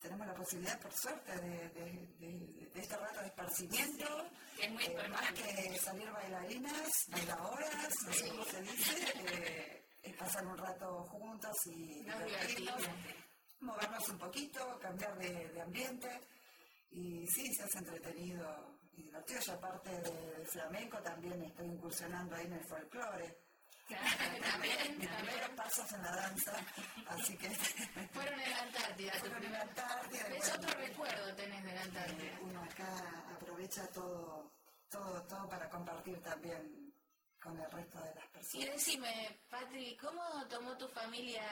tenemos 0.00 0.26
la 0.26 0.34
posibilidad, 0.34 0.80
por 0.80 0.92
suerte, 0.92 1.32
de, 1.36 1.68
de- 1.70 2.06
de- 2.18 2.70
de 2.72 2.80
este 2.80 2.96
rato 2.96 3.20
de 3.20 3.26
esparcimiento. 3.26 4.06
Que 4.56 4.66
es 4.66 4.72
muy 4.72 4.84
eh, 4.84 5.08
más 5.08 5.32
que 5.32 5.78
salir 5.78 6.10
bailarinas, 6.10 6.88
bailadoras, 7.08 7.88
no 8.06 8.12
sé 8.12 8.28
cómo 8.28 8.44
se 8.44 8.62
dice. 8.62 9.12
eh, 9.26 9.86
es 10.02 10.16
pasar 10.16 10.46
un 10.46 10.56
rato 10.56 11.04
juntos 11.10 11.54
y 11.66 12.02
divertirnos, 12.02 12.82
movernos 13.60 14.08
un 14.08 14.18
poquito, 14.18 14.78
cambiar 14.80 15.16
de, 15.18 15.48
de 15.48 15.60
ambiente. 15.60 16.08
Y 16.92 17.26
sí, 17.28 17.46
se 17.54 17.62
hace 17.64 17.78
entretenido 17.78 18.78
y 18.92 19.02
divertido. 19.04 19.40
Yo 19.40 19.52
aparte 19.52 19.90
de, 19.90 20.38
de 20.38 20.46
flamenco 20.46 20.98
también 21.02 21.42
estoy 21.44 21.66
incursionando 21.66 22.34
ahí 22.34 22.46
en 22.46 22.54
el 22.54 22.64
folclore. 22.66 23.36
También, 23.96 24.98
primeros 24.98 25.50
pasos 25.56 25.92
en 25.92 26.02
la 26.02 26.10
danza, 26.16 26.52
así 27.08 27.36
que 27.36 27.48
Fueron 28.12 28.40
en 28.40 28.50
la 28.50 28.58
Antártida, 28.62 29.12
fueron 29.14 29.44
en 29.44 29.52
la 29.52 29.60
Antártida. 29.62 30.28
y 30.34 30.38
Es 30.38 30.52
otro 30.54 30.70
recuerdo 30.78 31.34
tenés 31.36 31.64
de 31.64 31.74
la 31.74 31.82
Antártida. 31.82 32.38
Uno 32.42 32.62
acá 32.62 33.24
aprovecha 33.34 33.86
todo, 33.88 34.52
todo, 34.88 35.22
todo 35.24 35.48
para 35.48 35.68
compartir 35.68 36.20
también 36.22 36.92
con 37.40 37.58
el 37.58 37.70
resto 37.70 38.00
de 38.02 38.14
las 38.14 38.24
Y 38.24 38.28
personas. 38.32 38.66
decime, 38.74 39.40
Patri, 39.48 39.96
¿cómo 39.96 40.22
tomó 40.48 40.76
tu 40.76 40.86
familia 40.88 41.42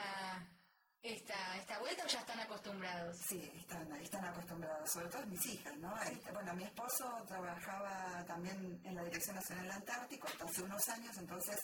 esta, 1.01 1.57
esta 1.57 1.79
vuelta 1.79 2.03
o 2.03 2.07
ya 2.07 2.19
están 2.19 2.39
acostumbrados? 2.41 3.17
Sí, 3.27 3.51
están, 3.57 3.91
están 3.93 4.25
acostumbrados, 4.25 4.91
sobre 4.91 5.07
todo 5.07 5.25
mis 5.27 5.43
hijas, 5.47 5.75
¿no? 5.77 5.93
Bueno, 6.33 6.53
mi 6.53 6.63
esposo 6.63 7.23
trabajaba 7.27 8.23
también 8.27 8.79
en 8.83 8.95
la 8.95 9.03
Dirección 9.03 9.35
Nacional 9.37 9.71
Antártico 9.71 10.27
hasta 10.27 10.45
hace 10.45 10.61
unos 10.61 10.89
años, 10.89 11.17
entonces 11.17 11.57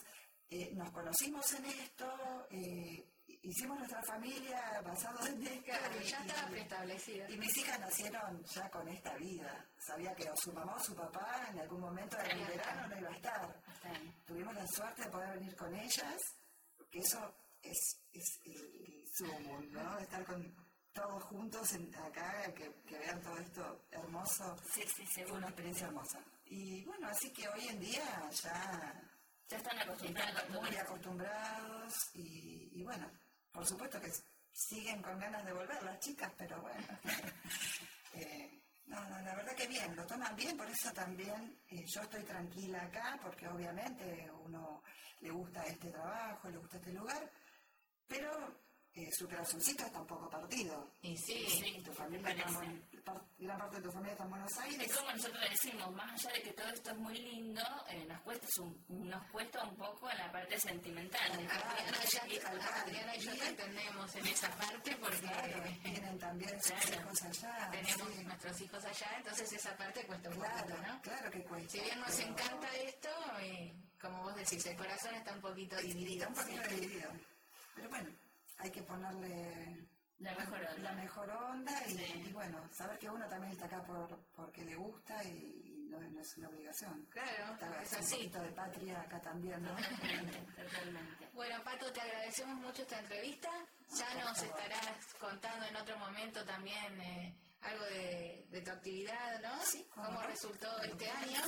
eh, 0.50 0.70
nos 0.74 0.90
conocimos 0.92 1.52
en 1.54 1.64
esto, 1.66 2.46
eh, 2.50 3.04
hicimos 3.42 3.78
nuestra 3.78 4.02
familia 4.02 4.80
basado 4.84 5.26
en 5.26 5.46
esto. 5.46 5.64
Claro, 5.64 6.00
y- 6.00 6.04
ya 6.04 6.24
estaba 6.24 6.48
y- 6.48 6.52
preestablecida. 6.52 7.30
Y 7.30 7.38
mis 7.38 7.56
hijas 7.58 7.80
nacieron 7.80 8.44
ya 8.44 8.70
con 8.70 8.88
esta 8.88 9.14
vida. 9.16 9.66
Sabía 9.78 10.14
que 10.14 10.30
o 10.30 10.36
su 10.36 10.52
mamá 10.52 10.74
o 10.76 10.80
su 10.84 10.94
papá 10.94 11.46
en 11.50 11.58
algún 11.60 11.80
momento 11.80 12.16
del 12.16 12.44
verano 12.46 12.86
no 12.88 12.98
iba 12.98 13.10
a 13.10 13.16
estar. 13.16 13.62
Tuvimos 14.26 14.54
la 14.54 14.66
suerte 14.66 15.02
de 15.02 15.10
poder 15.10 15.38
venir 15.38 15.56
con 15.56 15.74
ellas, 15.74 16.22
porque 16.76 16.98
eso 16.98 17.34
es, 17.62 18.00
es 18.12 18.40
el, 18.44 19.04
sumo, 19.12 19.60
¿no? 19.70 19.98
Estar 19.98 20.24
con 20.24 20.54
todos 20.92 21.22
juntos 21.24 21.72
en- 21.74 21.94
acá, 21.96 22.52
que, 22.54 22.72
que 22.86 22.98
vean 22.98 23.20
todo 23.22 23.36
esto 23.38 23.86
hermoso. 23.90 24.56
Sí, 24.72 24.82
sí, 24.82 25.04
Fue 25.06 25.14
seguro. 25.14 25.36
una 25.36 25.46
experiencia 25.48 25.86
hermosa. 25.86 26.18
Y 26.46 26.84
bueno, 26.84 27.08
así 27.08 27.32
que 27.32 27.48
hoy 27.48 27.68
en 27.68 27.80
día 27.80 28.30
ya 28.30 29.02
Ya 29.48 29.56
están 29.58 29.78
acostumbrados 29.78 30.50
muy 30.50 30.76
acostumbrados 30.76 31.94
y, 32.14 32.70
y 32.72 32.82
bueno, 32.82 33.08
por 33.52 33.64
supuesto 33.66 34.00
que 34.00 34.10
siguen 34.52 35.00
con 35.02 35.18
ganas 35.18 35.44
de 35.44 35.52
volver 35.52 35.82
las 35.82 36.00
chicas, 36.00 36.32
pero 36.36 36.60
bueno. 36.60 36.86
Eh, 38.18 38.62
no, 38.86 38.98
no, 39.10 39.20
la 39.20 39.34
verdad 39.34 39.54
que 39.54 39.66
bien, 39.66 39.94
lo 39.94 40.06
toman 40.06 40.34
bien, 40.36 40.56
por 40.56 40.70
eso 40.70 40.90
también 40.92 41.60
eh, 41.68 41.84
yo 41.86 42.00
estoy 42.00 42.22
tranquila 42.22 42.82
acá, 42.82 43.18
porque 43.22 43.46
obviamente 43.46 44.30
uno 44.44 44.82
le 45.20 45.30
gusta 45.30 45.62
este 45.64 45.90
trabajo, 45.90 46.48
le 46.48 46.56
gusta 46.56 46.78
este 46.78 46.92
lugar, 46.94 47.30
pero 48.06 48.65
eh, 48.96 49.10
su 49.12 49.28
corazoncito 49.28 49.84
está 49.84 50.00
un 50.00 50.06
poco 50.06 50.28
partido. 50.30 50.90
Y 51.02 51.16
sí, 51.16 51.44
Sí, 51.48 51.82
Tu 51.84 51.92
familia 51.92 52.30
está 52.30 52.64
en 52.64 52.82
gran 53.38 53.58
parte 53.58 53.76
de 53.76 53.82
tu 53.82 53.92
familia 53.92 54.12
está 54.12 54.24
en 54.24 54.30
Buenos 54.30 54.58
Aires. 54.58 54.90
Es 54.90 54.96
como 54.96 55.12
nosotros 55.12 55.40
decimos, 55.50 55.94
más 55.94 56.12
allá 56.24 56.32
de 56.34 56.42
que 56.42 56.52
todo 56.54 56.68
esto 56.68 56.90
es 56.90 56.96
muy 56.96 57.18
lindo, 57.18 57.62
eh, 57.90 58.04
nos, 58.08 58.20
cuesta 58.22 58.46
un, 58.62 58.84
nos 59.08 59.30
cuesta 59.30 59.62
un 59.64 59.76
poco 59.76 60.10
en 60.10 60.18
la 60.18 60.32
parte 60.32 60.58
sentimental. 60.58 61.30
Adriana, 61.30 63.16
Y- 63.16 63.20
yo 63.20 63.36
te 63.36 63.48
entendemos 63.48 64.14
en 64.16 64.26
esa 64.26 64.48
parte 64.56 64.96
porque 64.96 65.18
Claro, 65.20 65.62
tienen 65.82 66.18
también 66.18 66.50
sus 66.62 66.72
Claro. 66.72 67.02
hijos 67.02 67.22
allá. 67.22 67.70
tenemos 67.70 68.08
sí. 68.14 68.24
nuestros 68.24 68.60
hijos 68.62 68.84
allá, 68.84 69.06
entonces 69.18 69.52
esa 69.52 69.76
parte 69.76 70.06
cuesta 70.06 70.28
un 70.30 70.36
Claro, 70.36 70.56
poquito, 70.66 70.86
¿no? 70.86 71.02
claro 71.02 71.30
que 71.30 71.42
cuesta. 71.44 71.70
Si 71.70 71.80
bien 71.80 72.00
nos 72.00 72.10
pero- 72.16 72.28
encanta 72.28 72.76
esto, 72.76 73.08
eh, 73.40 73.74
como 74.00 74.22
vos 74.22 74.36
decís, 74.36 74.64
el 74.66 74.76
corazón 74.76 75.14
está 75.14 75.32
un 75.32 75.40
poquito 75.40 75.76
dividido. 75.76 76.28
Está 76.28 76.40
un 76.42 76.46
poquito 76.48 76.74
dividido. 76.74 77.10
Pero 77.74 77.88
bueno, 77.90 78.10
hay 78.58 78.70
que 78.70 78.82
ponerle 78.82 79.86
La 80.18 80.34
mejor 80.34 80.58
onda. 80.60 80.78
la 80.78 80.92
mejor 80.92 81.30
onda 81.30 81.86
y, 81.86 81.90
Sí. 81.98 82.24
y 82.28 82.32
bueno, 82.32 82.68
saber 82.72 82.98
que 82.98 83.10
uno 83.10 83.26
también 83.28 83.52
está 83.52 83.66
acá 83.66 83.82
por, 83.84 84.18
porque 84.34 84.64
le 84.64 84.74
gusta 84.76 85.22
y 85.24 85.86
no, 85.90 86.00
no 86.00 86.20
es 86.20 86.36
una 86.38 86.48
obligación. 86.48 87.06
Claro, 87.10 87.56
es 87.82 87.92
un 87.92 88.10
poquito 88.10 88.40
de 88.42 88.52
patria 88.52 89.00
acá 89.02 89.20
también, 89.20 89.62
¿no? 89.62 89.74
Totalmente, 89.76 90.38
totalmente. 90.62 91.26
Bueno, 91.36 91.62
Pato, 91.62 91.92
te 91.92 92.00
agradecemos 92.00 92.56
mucho 92.60 92.80
esta 92.82 92.98
entrevista. 92.98 93.50
Ya 93.90 94.06
por 94.14 94.24
nos 94.24 94.38
favor. 94.38 94.58
estarás 94.58 95.14
contando 95.20 95.66
en 95.66 95.76
otro 95.76 95.98
momento 95.98 96.42
también 96.46 96.98
eh, 97.00 97.36
algo 97.60 97.84
de, 97.84 98.46
de 98.48 98.62
tu 98.62 98.70
actividad, 98.70 99.38
¿no? 99.42 99.62
Sí, 99.62 99.86
cómo 99.94 100.06
¿Cómo 100.06 100.20
no. 100.22 100.26
resultó 100.28 100.80
este 100.82 101.10
año. 101.10 101.42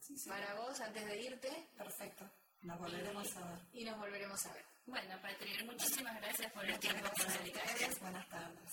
Sí, 0.00 0.16
sí. 0.18 0.28
para 0.30 0.54
vos 0.54 0.80
antes 0.80 1.04
de 1.04 1.20
irte? 1.20 1.68
Perfecto. 1.76 2.28
Nos 2.62 2.78
volveremos 2.78 3.36
a 3.36 3.40
ver. 3.50 3.58
Y 3.74 3.84
nos 3.84 3.98
volveremos 3.98 4.46
a 4.46 4.52
ver. 4.54 4.64
Bueno, 4.86 5.14
Patria, 5.22 5.64
muchísimas 5.64 6.20
gracias 6.20 6.50
por 6.52 6.64
el 6.64 6.76
tiempo 6.80 7.08
que 7.14 7.22
nos 7.22 7.38
dedicaste. 7.38 7.88
Buenas 8.00 8.28
tardes. 8.28 8.72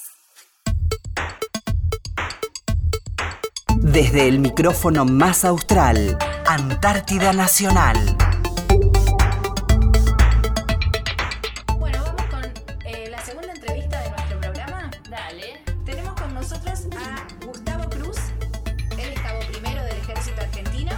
Desde 3.77 4.27
el 4.27 4.39
micrófono 4.39 5.05
más 5.05 5.45
austral, 5.45 6.17
Antártida 6.47 7.31
Nacional. 7.33 7.97
Bueno, 11.77 12.03
vamos 12.03 12.25
con 12.25 12.43
eh, 12.85 13.09
la 13.09 13.21
segunda 13.21 13.53
entrevista 13.53 14.01
de 14.01 14.09
nuestro 14.09 14.39
programa. 14.39 14.89
Dale. 15.09 15.63
Tenemos 15.85 16.19
con 16.19 16.33
nosotros 16.33 16.87
a 16.97 17.45
Gustavo 17.45 17.87
Cruz, 17.89 18.17
él 18.97 19.13
es 19.13 19.19
cabo 19.21 19.39
primero 19.51 19.83
del 19.83 19.97
ejército 19.97 20.41
argentino 20.41 20.91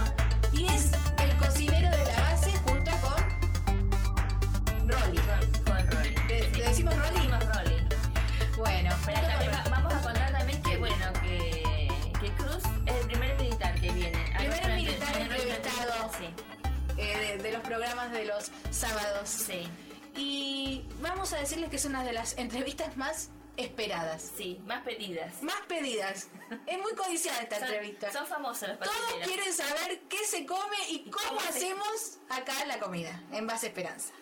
programas 18.12 18.18
de 18.18 18.24
los 18.26 18.74
sábados. 18.74 19.28
sí, 19.28 19.68
Y 20.14 20.84
vamos 21.00 21.32
a 21.32 21.38
decirles 21.38 21.70
que 21.70 21.76
es 21.76 21.84
una 21.86 22.04
de 22.04 22.12
las 22.12 22.36
entrevistas 22.36 22.96
más 22.96 23.30
esperadas, 23.56 24.30
sí, 24.36 24.60
más 24.66 24.82
pedidas. 24.82 25.42
más 25.42 25.60
pedidas. 25.68 26.28
Es 26.66 26.78
muy 26.80 26.92
codiciada 26.94 27.40
esta 27.40 27.58
Son, 27.58 27.68
entrevista. 27.68 28.12
son 28.12 28.26
famosos 28.26 28.68
los 28.68 28.78
Todos 28.78 28.94
patineros. 28.96 29.28
quieren 29.28 29.52
saber 29.52 30.00
qué 30.08 30.18
se 30.26 30.44
come 30.46 30.76
y 30.90 31.10
cómo 31.10 31.28
cómo 31.28 31.40
se- 31.40 31.48
hacemos 31.48 32.18
acá 32.28 32.52
la 32.66 32.78
comida 32.78 33.22
en 33.32 33.46
Base 33.46 33.68
Esperanza. 33.68 34.12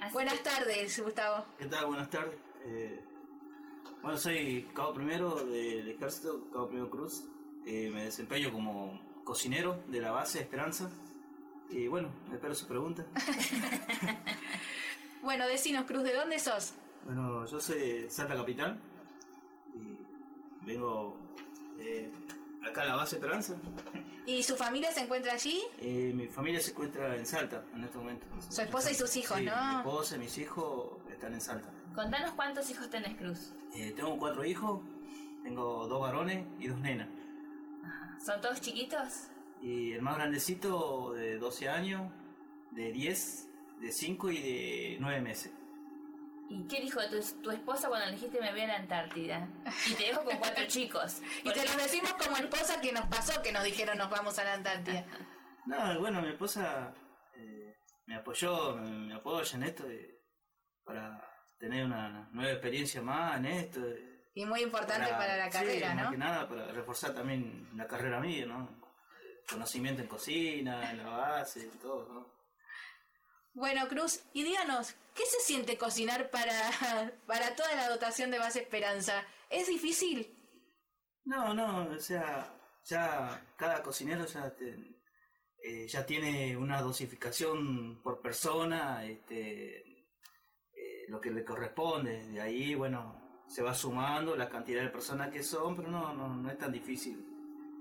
Así 0.00 0.12
Buenas 0.12 0.34
que- 0.34 0.40
tardes, 0.44 1.00
Gustavo. 1.00 1.44
¿Qué 1.58 1.66
tal? 1.66 1.86
Buenas 1.86 2.10
tardes. 2.10 2.34
Eh, 2.64 3.00
bueno, 4.02 4.18
soy 4.18 4.68
cabo 4.74 4.94
primero 4.94 5.34
del 5.44 5.90
ejército, 5.90 6.48
cabo 6.52 6.68
primero 6.68 6.90
Cruz. 6.90 7.24
Eh, 7.66 7.90
me 7.92 8.04
desempeño 8.04 8.50
como 8.52 8.98
cocinero 9.24 9.82
de 9.88 10.00
la 10.00 10.10
base 10.10 10.40
Esperanza. 10.40 10.90
Y 11.70 11.86
bueno, 11.88 12.08
espero 12.32 12.54
su 12.54 12.66
pregunta. 12.66 13.04
Bueno, 15.22 15.46
decinos, 15.46 15.84
Cruz, 15.84 16.02
¿de 16.02 16.14
dónde 16.14 16.38
sos? 16.38 16.72
Bueno, 17.04 17.44
yo 17.44 17.60
soy 17.60 17.78
de 17.78 18.10
Salta 18.10 18.34
Capital. 18.34 18.80
Y 19.74 20.64
vengo 20.64 21.14
eh, 21.78 22.10
acá 22.66 22.82
a 22.82 22.86
la 22.86 22.96
base 22.96 23.16
Esperanza. 23.16 23.54
¿Y 24.24 24.42
su 24.42 24.56
familia 24.56 24.90
se 24.92 25.00
encuentra 25.00 25.34
allí? 25.34 25.60
Eh, 25.78 26.12
mi 26.14 26.26
familia 26.26 26.58
se 26.60 26.70
encuentra 26.70 27.16
en 27.16 27.26
Salta 27.26 27.62
en 27.74 27.84
este 27.84 27.98
momento. 27.98 28.26
Su 28.48 28.62
esposa 28.62 28.90
y 28.90 28.94
sus 28.94 29.14
hijos, 29.16 29.36
Sí, 29.36 29.44
¿no? 29.44 29.52
Mi 29.72 29.76
esposa 29.80 30.16
y 30.16 30.18
mis 30.20 30.38
hijos 30.38 30.92
están 31.10 31.34
en 31.34 31.40
Salta. 31.42 31.68
Contanos 31.94 32.32
cuántos 32.32 32.70
hijos 32.70 32.88
tenés, 32.88 33.14
Cruz. 33.18 33.52
Eh, 33.74 33.92
tengo 33.94 34.16
cuatro 34.18 34.42
hijos, 34.44 34.80
tengo 35.42 35.86
dos 35.86 36.00
varones 36.00 36.46
y 36.58 36.68
dos 36.68 36.80
nenas. 36.80 37.08
¿Son 38.24 38.40
todos 38.40 38.58
chiquitos? 38.62 39.28
Y 39.62 39.92
el 39.92 40.02
más 40.02 40.16
grandecito 40.16 41.12
de 41.12 41.38
12 41.38 41.68
años, 41.68 42.10
de 42.70 42.92
10, 42.92 43.48
de 43.80 43.92
5 43.92 44.30
y 44.30 44.38
de 44.42 44.96
9 45.00 45.20
meses. 45.20 45.52
¿Y 46.48 46.66
qué 46.66 46.80
dijo 46.80 46.98
tu, 47.08 47.20
tu 47.42 47.50
esposa 47.52 47.88
cuando 47.88 48.06
le 48.06 48.12
dijiste 48.12 48.40
me 48.40 48.50
voy 48.50 48.62
a 48.62 48.66
la 48.66 48.76
Antártida? 48.76 49.48
Y 49.88 49.94
te 49.94 50.04
dejo 50.04 50.24
con 50.24 50.36
cuatro 50.38 50.64
chicos. 50.66 51.22
Y 51.44 51.52
te 51.52 51.64
lo 51.64 51.76
decimos 51.76 52.12
como 52.14 52.36
esposa 52.38 52.80
que 52.80 52.92
nos 52.92 53.06
pasó, 53.06 53.40
que 53.42 53.52
nos 53.52 53.62
dijeron 53.62 53.96
nos 53.98 54.10
vamos 54.10 54.38
a 54.38 54.44
la 54.44 54.54
Antártida. 54.54 55.04
No, 55.66 56.00
bueno, 56.00 56.22
mi 56.22 56.28
esposa 56.30 56.92
eh, 57.36 57.76
me 58.06 58.16
apoyó, 58.16 58.74
me, 58.76 58.90
me 58.90 59.14
apoya 59.14 59.56
en 59.56 59.62
esto 59.62 59.88
eh, 59.88 60.18
para 60.82 61.22
tener 61.58 61.84
una 61.84 62.28
nueva 62.32 62.52
experiencia 62.52 63.02
más 63.02 63.36
en 63.36 63.44
esto. 63.44 63.80
eh, 63.86 64.24
Y 64.34 64.46
muy 64.46 64.62
importante 64.62 65.10
para, 65.10 65.36
la 65.36 65.44
sí, 65.52 65.58
carrera, 65.58 65.94
más 65.94 66.04
¿no? 66.06 66.10
que 66.12 66.16
nada 66.16 66.48
para 66.48 66.72
reforzar 66.72 67.14
también 67.14 67.68
la 67.76 67.86
carrera 67.86 68.18
mía, 68.20 68.46
¿no? 68.46 68.80
Conocimiento 69.50 70.02
en 70.02 70.08
cocina, 70.08 70.90
en 70.90 70.98
la 70.98 71.08
base, 71.10 71.68
todo, 71.80 72.08
¿no? 72.12 72.40
Bueno, 73.52 73.88
Cruz, 73.88 74.20
y 74.32 74.44
díganos, 74.44 74.94
¿qué 75.14 75.24
se 75.26 75.40
siente 75.40 75.76
cocinar 75.76 76.30
para, 76.30 76.52
para 77.26 77.54
toda 77.56 77.74
la 77.74 77.88
dotación 77.88 78.30
de 78.30 78.38
Base 78.38 78.60
Esperanza? 78.60 79.24
¿Es 79.48 79.66
difícil? 79.66 80.36
No, 81.24 81.52
no, 81.52 81.88
o 81.90 81.98
sea, 81.98 82.54
ya 82.84 83.44
cada 83.56 83.82
cocinero 83.82 84.24
ya, 84.26 84.54
te- 84.54 85.00
eh, 85.62 85.86
ya 85.88 86.06
tiene 86.06 86.56
una 86.56 86.80
dosificación 86.80 88.00
por 88.02 88.22
persona, 88.22 89.04
este, 89.04 89.78
eh, 90.72 91.04
lo 91.08 91.20
que 91.20 91.30
le 91.32 91.44
corresponde. 91.44 92.26
De 92.28 92.40
ahí, 92.40 92.74
bueno, 92.76 93.44
se 93.48 93.62
va 93.62 93.74
sumando 93.74 94.36
la 94.36 94.48
cantidad 94.48 94.82
de 94.82 94.90
personas 94.90 95.30
que 95.30 95.42
son, 95.42 95.74
pero 95.76 95.88
no, 95.90 96.14
no, 96.14 96.28
no 96.36 96.50
es 96.50 96.56
tan 96.56 96.70
difícil. 96.72 97.26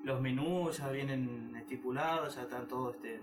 Los 0.03 0.21
menús 0.21 0.77
ya 0.77 0.89
vienen 0.89 1.55
estipulados, 1.55 2.35
ya 2.35 2.43
están 2.43 2.67
todos 2.67 2.95
este, 2.95 3.19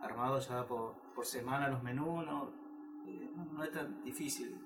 armados 0.00 0.48
ya 0.48 0.66
por, 0.66 0.94
por 1.14 1.26
semana 1.26 1.68
los 1.68 1.82
menús, 1.82 2.24
no, 2.24 2.50
eh, 3.06 3.30
no, 3.36 3.44
no 3.44 3.64
es 3.64 3.70
tan 3.70 4.02
difícil. 4.04 4.56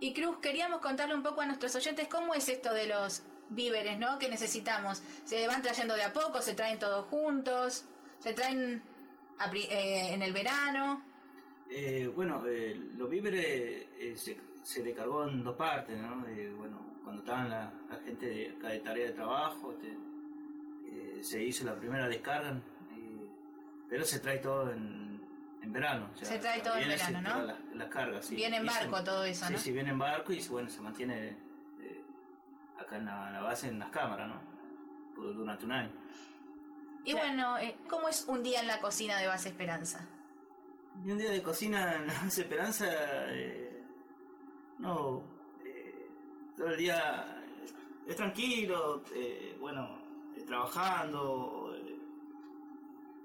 Y 0.00 0.12
Cruz, 0.12 0.38
queríamos 0.38 0.80
contarle 0.80 1.14
un 1.14 1.22
poco 1.22 1.40
a 1.40 1.46
nuestros 1.46 1.74
oyentes 1.76 2.08
cómo 2.08 2.34
es 2.34 2.48
esto 2.48 2.74
de 2.74 2.88
los 2.88 3.22
víveres, 3.48 3.98
¿no? 3.98 4.18
Que 4.18 4.28
necesitamos. 4.28 5.02
¿Se 5.24 5.46
van 5.46 5.62
trayendo 5.62 5.94
de 5.94 6.02
a 6.02 6.12
poco? 6.12 6.42
¿Se 6.42 6.54
traen 6.54 6.78
todos 6.78 7.06
juntos? 7.06 7.86
¿Se 8.18 8.34
traen 8.34 8.82
a 9.38 9.50
eh, 9.54 10.12
en 10.12 10.22
el 10.22 10.32
verano? 10.32 11.02
Eh, 11.70 12.12
bueno, 12.14 12.42
eh, 12.46 12.74
los 12.96 13.08
víveres 13.08 13.44
eh, 13.98 14.14
se, 14.16 14.38
se 14.62 14.82
le 14.82 14.92
cargó 14.92 15.26
en 15.26 15.42
dos 15.42 15.56
partes, 15.56 15.96
¿no? 15.98 16.26
Eh, 16.26 16.52
bueno, 16.54 16.78
cuando 17.04 17.22
estaban 17.22 17.50
la, 17.50 17.72
la 17.90 17.96
gente 18.04 18.26
de, 18.26 18.50
acá 18.56 18.68
de 18.70 18.80
tarea 18.80 19.06
de 19.06 19.12
trabajo, 19.12 19.72
este, 19.72 19.96
eh, 20.86 21.18
se 21.22 21.42
hizo 21.42 21.64
la 21.64 21.74
primera 21.76 22.08
descarga, 22.08 22.50
eh, 22.50 23.28
pero 23.88 24.04
se 24.04 24.18
trae 24.20 24.38
todo 24.38 24.72
en, 24.72 25.20
en 25.62 25.72
verano. 25.72 26.08
o 26.12 26.16
sea, 26.16 26.26
Se 26.28 26.38
trae 26.38 26.60
todo 26.62 26.76
en 26.76 26.88
verano, 26.88 27.20
¿no? 27.20 27.42
Las, 27.74 27.88
cargas, 27.88 28.24
sí. 28.26 28.36
Viene 28.36 28.56
en 28.56 28.66
se- 28.68 28.80
barco 28.88 29.04
todo 29.04 29.24
eso, 29.24 29.46
sí, 29.46 29.52
¿no? 29.52 29.58
sí, 29.58 29.72
viene 29.72 29.90
en 29.90 29.98
barco 29.98 30.32
y 30.32 30.42
bueno, 30.48 30.68
se 30.68 30.80
mantiene 30.80 31.28
eh, 31.80 32.04
acá 32.78 32.96
en 32.96 33.04
la, 33.04 33.40
base, 33.42 33.68
en 33.68 33.78
las 33.78 33.90
cámaras, 33.90 34.28
¿no? 34.28 34.40
Por- 35.14 35.34
Durante 35.34 35.64
un 35.66 35.72
año. 35.72 35.92
Y 37.04 37.12
bueno, 37.12 37.58
eh, 37.58 37.76
¿cómo 37.88 38.08
es 38.08 38.24
un 38.28 38.42
día 38.42 38.60
en 38.60 38.66
la 38.66 38.80
cocina 38.80 39.18
de 39.18 39.26
Base 39.26 39.50
Esperanza? 39.50 40.08
Y 41.04 41.10
un 41.10 41.18
día 41.18 41.30
de 41.30 41.42
cocina 41.42 41.96
en 41.96 42.06
la 42.06 42.14
Base 42.14 42.40
Esperanza, 42.42 42.86
eh, 43.28 43.82
no, 44.78 45.22
todo 46.56 46.68
el 46.68 46.76
día 46.76 47.42
es 48.06 48.16
tranquilo, 48.16 49.02
eh, 49.14 49.56
bueno, 49.60 49.98
eh, 50.36 50.42
trabajando. 50.46 51.74
eh, 51.76 51.96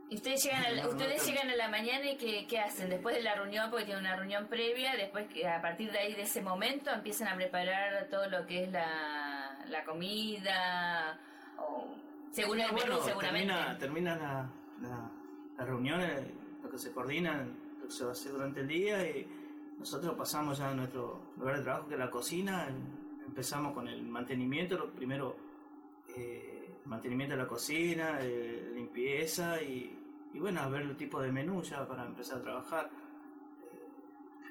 ¿Y 0.09 0.15
ustedes 0.15 0.43
llegan 0.43 0.65
a 0.65 0.69
la, 0.71 0.81
No, 0.83 0.89
no 0.89 0.97
ustedes 0.97 1.25
llegan 1.27 1.49
a 1.49 1.55
la 1.55 1.67
mañana 1.69 2.09
y 2.09 2.17
qué, 2.17 2.47
qué 2.47 2.59
hacen? 2.59 2.89
Después 2.89 3.15
de 3.15 3.21
la 3.21 3.35
reunión, 3.35 3.69
porque 3.69 3.85
tienen 3.85 4.03
una 4.05 4.15
reunión 4.15 4.47
previa, 4.47 4.95
después 4.95 5.27
que 5.31 5.47
a 5.47 5.61
partir 5.61 5.91
de 5.91 5.99
ahí, 5.99 6.15
de 6.15 6.23
ese 6.23 6.41
momento, 6.41 6.89
empiezan 6.91 7.27
a 7.27 7.35
preparar 7.35 8.07
todo 8.09 8.27
lo 8.27 8.45
que 8.47 8.63
es 8.63 8.71
la, 8.71 9.63
la 9.67 9.83
comida, 9.83 11.19
o 11.59 11.95
según 12.31 12.59
el 12.59 12.67
menú 12.73 12.77
bueno, 12.87 13.01
seguramente. 13.03 13.53
termina, 13.53 13.77
termina 13.77 14.15
la, 14.15 14.49
la, 14.81 15.11
la 15.57 15.65
reunión, 15.65 16.01
lo 16.63 16.69
que 16.71 16.77
se 16.79 16.91
coordina, 16.91 17.45
lo 17.79 17.85
que 17.85 17.91
se 17.93 18.03
va 18.03 18.09
a 18.09 18.13
hacer 18.13 18.31
durante 18.31 18.61
el 18.61 18.67
día 18.67 19.07
y 19.07 19.27
nosotros 19.77 20.15
pasamos 20.17 20.57
ya 20.57 20.69
a 20.71 20.73
nuestro 20.73 21.21
lugar 21.37 21.57
de 21.57 21.63
trabajo 21.63 21.87
que 21.87 21.93
es 21.93 21.99
la 21.99 22.09
cocina, 22.09 22.67
empezamos 23.25 23.73
con 23.73 23.87
el 23.87 24.01
mantenimiento, 24.03 24.77
lo 24.77 24.91
primero 24.91 25.35
eh, 26.15 26.75
mantenimiento 26.85 27.35
de 27.35 27.41
la 27.43 27.47
cocina, 27.47 28.19
eh, 28.21 28.71
limpieza 28.73 29.61
y, 29.61 29.97
y 30.33 30.39
bueno, 30.39 30.61
a 30.61 30.67
ver 30.69 30.81
el 30.83 30.97
tipo 30.97 31.21
de 31.21 31.31
menú 31.31 31.61
ya 31.63 31.87
para 31.87 32.05
empezar 32.05 32.39
a 32.39 32.41
trabajar. 32.41 32.89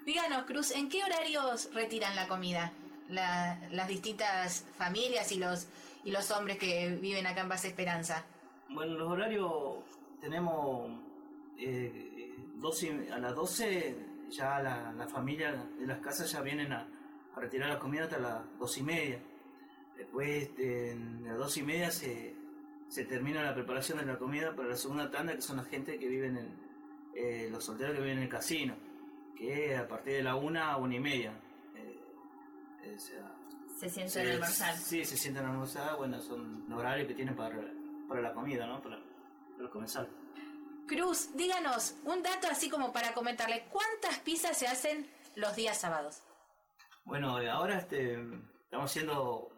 Díganos, 0.04 0.44
Cruz, 0.44 0.70
¿en 0.70 0.88
qué 0.88 1.02
horarios 1.04 1.70
retiran 1.74 2.16
la 2.16 2.28
comida? 2.28 2.72
La- 3.08 3.58
las 3.72 3.88
distintas 3.88 4.66
familias 4.76 5.32
y 5.32 5.38
los, 5.38 5.66
y 6.04 6.10
los 6.10 6.30
hombres 6.30 6.58
que 6.58 6.96
viven 7.00 7.26
acá 7.26 7.42
en 7.42 7.48
Base 7.48 7.68
Esperanza. 7.68 8.24
Bueno, 8.70 8.94
los 8.98 9.10
horarios 9.10 9.52
tenemos 10.20 10.90
eh, 11.58 12.34
12 12.56 13.08
a 13.12 13.18
las 13.18 13.34
12 13.34 13.96
ya 14.30 14.60
la, 14.60 14.92
la 14.92 15.08
familia 15.08 15.52
de 15.78 15.86
las 15.86 15.98
casas 16.00 16.30
ya 16.30 16.42
vienen 16.42 16.72
a, 16.72 16.86
a 17.38 17.40
retirar 17.42 17.68
la 17.70 17.78
comida 17.78 18.04
hasta 18.04 18.18
las 18.18 18.58
2 18.58 18.78
y 18.78 18.82
media. 18.82 19.20
Después 19.96 20.56
de, 20.56 20.94
de 20.96 21.28
las 21.28 21.38
2 21.38 21.56
y 21.58 21.62
media 21.62 21.90
se, 21.90 22.34
se 22.88 23.04
termina 23.04 23.42
la 23.42 23.54
preparación 23.54 23.98
de 23.98 24.06
la 24.06 24.18
comida 24.18 24.54
para 24.54 24.68
la 24.68 24.76
segunda 24.76 25.10
tanda 25.10 25.34
que 25.34 25.42
son 25.42 25.56
la 25.56 25.64
gente 25.64 25.98
que 25.98 26.08
viven 26.08 26.36
en 26.36 26.68
eh, 27.14 27.48
los 27.50 27.64
solteros 27.64 27.94
que 27.94 28.00
viven 28.02 28.18
en 28.18 28.24
el 28.24 28.28
casino, 28.28 28.76
que 29.36 29.76
a 29.76 29.88
partir 29.88 30.14
de 30.14 30.22
la 30.22 30.36
1 30.36 30.62
a 30.62 30.76
1 30.76 30.94
y 30.94 31.00
media. 31.00 31.32
eh, 31.74 31.98
eh, 32.84 32.98
sea, 32.98 33.34
Se 33.78 33.88
sienten 33.88 34.10
Sí, 34.24 34.28
a 34.28 34.32
almorzar. 34.34 34.76
Sí, 34.76 35.04
se 35.04 35.16
sienten 35.16 35.44
a 35.44 35.50
almorzar, 35.50 35.96
bueno, 35.96 36.20
son 36.20 36.64
los 36.68 36.78
horarios 36.78 37.08
que 37.08 37.14
tienen 37.14 37.34
para, 37.34 37.56
para 38.08 38.20
la 38.20 38.32
comida, 38.32 38.66
¿no? 38.66 38.80
Para, 38.82 39.00
para 39.56 39.68
comenzar. 39.70 40.08
Cruz, 40.86 41.30
díganos 41.34 41.96
un 42.04 42.22
dato 42.22 42.46
así 42.50 42.70
como 42.70 42.92
para 42.92 43.12
comentarle. 43.14 43.66
¿Cuántas 43.70 44.20
pizzas 44.20 44.56
se 44.56 44.66
hacen 44.68 45.06
los 45.34 45.54
días 45.56 45.78
sábados? 45.78 46.22
Bueno, 47.08 47.40
eh, 47.40 47.48
ahora 47.48 47.78
este, 47.78 48.18
estamos 48.64 48.90
haciendo 48.90 49.48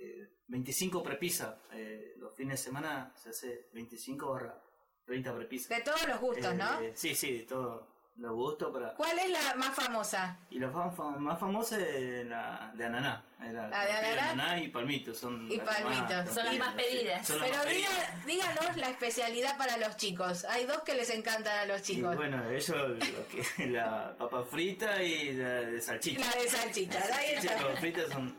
eh, 0.00 0.30
25 0.48 1.02
prepisas. 1.02 1.54
Eh, 1.74 2.14
los 2.16 2.34
fines 2.34 2.58
de 2.58 2.64
semana 2.64 3.12
se 3.14 3.28
hace 3.28 3.68
25 3.74 4.30
barra 4.32 4.62
30 5.04 5.36
prepisas. 5.36 5.76
De 5.76 5.84
todos 5.84 6.08
los 6.08 6.18
gustos, 6.18 6.54
¿no? 6.54 6.80
Eh, 6.80 6.92
sí, 6.94 7.14
sí, 7.14 7.38
de 7.38 7.44
todos 7.44 7.86
los 8.16 8.32
gustos. 8.34 8.70
Para... 8.72 8.94
¿Cuál 8.94 9.18
es 9.18 9.30
la 9.30 9.54
más 9.56 9.74
famosa? 9.74 10.36
Y 10.50 10.58
la 10.58 10.68
fam- 10.70 10.94
fam- 10.94 11.16
más 11.18 11.38
famosa 11.38 11.78
es 11.80 12.26
la 12.26 12.70
de 12.74 12.84
ananá. 12.84 13.24
La, 13.40 13.68
¿La 13.68 13.84
de 13.86 14.20
ananá? 14.20 14.60
y 14.60 14.68
palmito. 14.68 15.14
Son 15.14 15.50
Y 15.50 15.56
las 15.56 15.66
palmito. 15.66 16.02
más- 16.14 16.34
Son 16.34 16.44
las 16.44 16.58
más 16.58 16.74
pedidas. 16.74 17.28
Las 17.30 17.38
Pero 17.40 17.54
más 17.56 17.64
pedidas. 17.66 17.90
diga- 17.90 18.24
díganos 18.26 18.76
la 18.76 18.90
especialidad 18.90 19.56
para 19.56 19.76
los 19.78 19.96
chicos. 19.96 20.44
Hay 20.44 20.66
dos 20.66 20.82
que 20.82 20.94
les 20.94 21.08
encantan 21.10 21.58
a 21.60 21.64
los 21.64 21.80
Y 21.88 21.94
chicos. 21.94 22.14
bueno, 22.16 22.50
ellos 22.50 22.70
la 23.58 24.14
papa 24.18 24.42
frita 24.44 25.02
y 25.02 25.32
la 25.32 25.60
de 25.62 25.80
salchicha. 25.80 26.20
La 26.20 26.42
de 26.42 26.48
salchicha. 26.48 27.00
Salchichas 27.02 27.44
está. 27.44 27.56
papas 27.62 27.80
fritas 27.80 28.08
son 28.10 28.36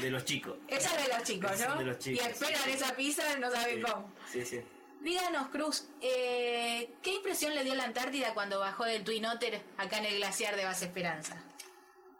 de 0.00 0.10
los 0.10 0.24
chicos. 0.24 0.56
Esa 0.68 0.96
es 0.96 1.06
de 1.08 1.14
los 1.14 1.22
chicos, 1.24 1.50
¿no? 1.60 1.72
es 1.72 1.78
de 1.80 1.84
los 1.84 1.98
chicos, 1.98 2.24
y 2.24 2.30
esperan 2.30 2.62
sí. 2.62 2.70
esa 2.70 2.94
pizza, 2.94 3.36
no 3.40 3.50
saben 3.50 3.76
Sí, 3.76 3.82
cómo. 3.82 4.12
Sí, 4.30 4.44
sí. 4.44 4.60
Díganos, 5.00 5.48
Cruz, 5.48 5.88
eh, 6.00 6.94
¿qué 7.02 7.14
impresión 7.14 7.54
le 7.54 7.62
dio 7.62 7.74
la 7.74 7.84
Antártida 7.84 8.34
cuando 8.34 8.58
bajó 8.58 8.84
del 8.84 9.04
Twin 9.04 9.24
Otter 9.26 9.62
acá 9.76 9.98
en 9.98 10.06
el 10.06 10.16
glaciar 10.16 10.56
de 10.56 10.64
Base 10.64 10.86
Esperanza? 10.86 11.42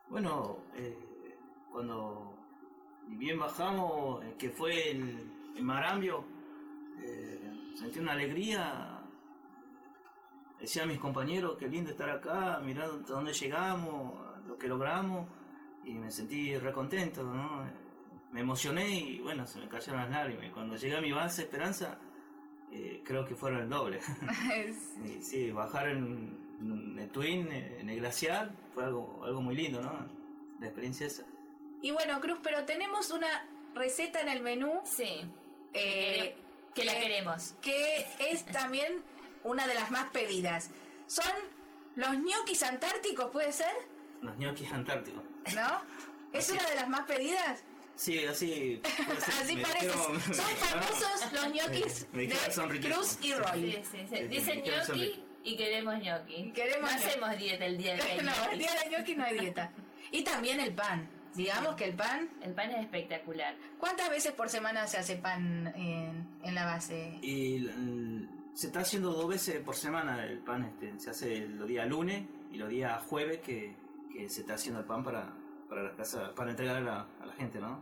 Bueno, 0.08 0.58
eh, 0.76 0.96
cuando 1.72 2.38
bien 3.08 3.38
bajamos, 3.38 4.24
eh, 4.24 4.34
que 4.38 4.50
fue 4.50 4.90
el, 4.90 5.30
el 5.56 5.62
Marambio, 5.62 6.24
sentí 7.78 7.98
una 7.98 8.12
alegría. 8.12 8.92
Decía 10.60 10.84
a 10.84 10.86
mis 10.86 10.98
compañeros, 10.98 11.56
qué 11.58 11.68
lindo 11.68 11.90
estar 11.90 12.08
acá, 12.08 12.60
mirando 12.64 13.00
hasta 13.00 13.12
dónde 13.12 13.32
llegamos, 13.32 14.14
lo 14.46 14.56
que 14.56 14.68
logramos, 14.68 15.28
y 15.84 15.92
me 15.92 16.10
sentí 16.10 16.56
recontento, 16.56 17.22
¿no? 17.22 17.64
Me 18.32 18.40
emocioné 18.40 18.88
y 18.88 19.20
bueno, 19.20 19.46
se 19.46 19.58
me 19.58 19.68
cayeron 19.68 20.00
las 20.00 20.10
lágrimas. 20.10 20.50
Cuando 20.52 20.76
llegué 20.76 20.96
a 20.96 21.00
mi 21.00 21.12
base 21.12 21.42
Esperanza, 21.42 21.98
eh, 22.78 23.02
creo 23.04 23.24
que 23.24 23.34
fueron 23.34 23.60
el 23.62 23.68
doble. 23.68 24.00
Y 25.04 25.22
sí, 25.22 25.50
bajar 25.50 25.88
en, 25.88 26.36
en 26.60 26.98
el 26.98 27.08
Twin, 27.10 27.50
en 27.50 27.88
el 27.88 27.98
glaciar, 28.00 28.50
fue 28.74 28.84
algo, 28.84 29.22
algo 29.24 29.40
muy 29.40 29.54
lindo, 29.54 29.80
¿no? 29.82 30.06
La 30.60 30.66
experiencia 30.66 31.06
esa. 31.06 31.24
y 31.82 31.90
bueno, 31.90 32.20
Cruz, 32.20 32.38
pero 32.42 32.64
tenemos 32.64 33.10
una 33.10 33.46
receta 33.74 34.20
en 34.20 34.28
el 34.28 34.42
menú 34.42 34.80
Sí. 34.84 35.22
eh, 35.74 36.34
Que 36.74 36.84
la 36.84 36.94
que- 36.94 37.00
queremos. 37.00 37.54
que 37.60 38.06
es 38.30 38.44
también 38.46 39.02
una 39.44 39.66
de 39.66 39.74
las 39.74 39.90
más 39.90 40.06
pedidas. 40.10 40.70
Son 41.06 41.32
los 41.94 42.18
ñoquis 42.18 42.62
antárticos, 42.62 43.30
¿puede 43.30 43.52
ser? 43.52 43.72
Los 44.22 44.36
ñoquis 44.38 44.72
antárticos. 44.72 45.22
¿No? 45.54 45.68
¿Es 46.32 46.50
una 46.50 46.64
de 46.68 46.74
las 46.74 46.88
más 46.88 47.02
pedidas? 47.06 47.62
Sí, 47.96 48.24
así. 48.26 48.80
puede 49.06 49.20
ser, 49.20 49.34
Así 49.42 49.56
me 49.56 49.62
parece. 49.62 49.90
Son 49.90 50.20
famosos 50.20 51.32
los 51.32 51.52
ñoquis 51.52 52.06
de. 52.12 52.88
Cruz 52.92 53.18
y 53.22 53.32
Roy. 53.32 53.72
Sí, 53.72 53.82
sí, 53.90 54.06
sí. 54.08 54.16
Sí, 54.16 54.28
Dicen 54.28 54.62
saber. 54.84 55.10
y 55.44 55.56
queremos 55.56 55.94
gnocchi. 55.94 56.52
Queremos 56.52 56.90
no 56.90 56.96
hacemos 56.96 57.38
dieta 57.38 57.64
el 57.64 57.78
día 57.78 57.94
hay 57.94 58.18
No, 58.24 58.50
el 58.52 58.58
día 58.58 58.70
de 58.84 58.90
ñoquis 58.98 59.16
no 59.16 59.24
hay 59.24 59.38
dieta. 59.38 59.72
Y 60.12 60.22
también 60.22 60.60
el 60.60 60.74
pan. 60.74 61.08
Digamos 61.34 61.74
que 61.74 61.84
el 61.86 61.94
pan. 61.94 62.28
El 62.42 62.52
pan 62.52 62.70
es 62.70 62.80
espectacular. 62.80 63.56
¿Cuántas 63.78 64.10
veces 64.10 64.32
por 64.32 64.48
semana 64.50 64.86
se 64.86 64.98
hace 64.98 65.16
pan 65.16 65.72
en, 65.74 66.28
en 66.42 66.54
la 66.54 66.64
base? 66.66 67.18
Y 67.22 67.66
se 68.54 68.66
está 68.68 68.80
haciendo 68.80 69.12
dos 69.12 69.28
veces 69.28 69.60
por 69.60 69.74
semana 69.74 70.22
el 70.24 70.38
pan. 70.40 70.64
Este, 70.64 70.98
se 71.00 71.10
hace 71.10 71.46
los 71.48 71.66
días 71.66 71.86
lunes 71.88 72.24
y 72.52 72.56
los 72.58 72.68
días 72.68 73.02
jueves 73.04 73.40
que, 73.40 73.74
que 74.12 74.28
se 74.28 74.42
está 74.42 74.54
haciendo 74.54 74.80
el 74.80 74.86
pan 74.86 75.02
para, 75.04 75.34
para 75.68 75.82
las 75.82 75.92
casas, 75.94 76.30
para 76.30 76.50
entregar 76.50 76.76
a 76.76 76.80
la, 76.80 77.06
a 77.22 77.26
la 77.26 77.32
gente, 77.34 77.58
¿no? 77.60 77.80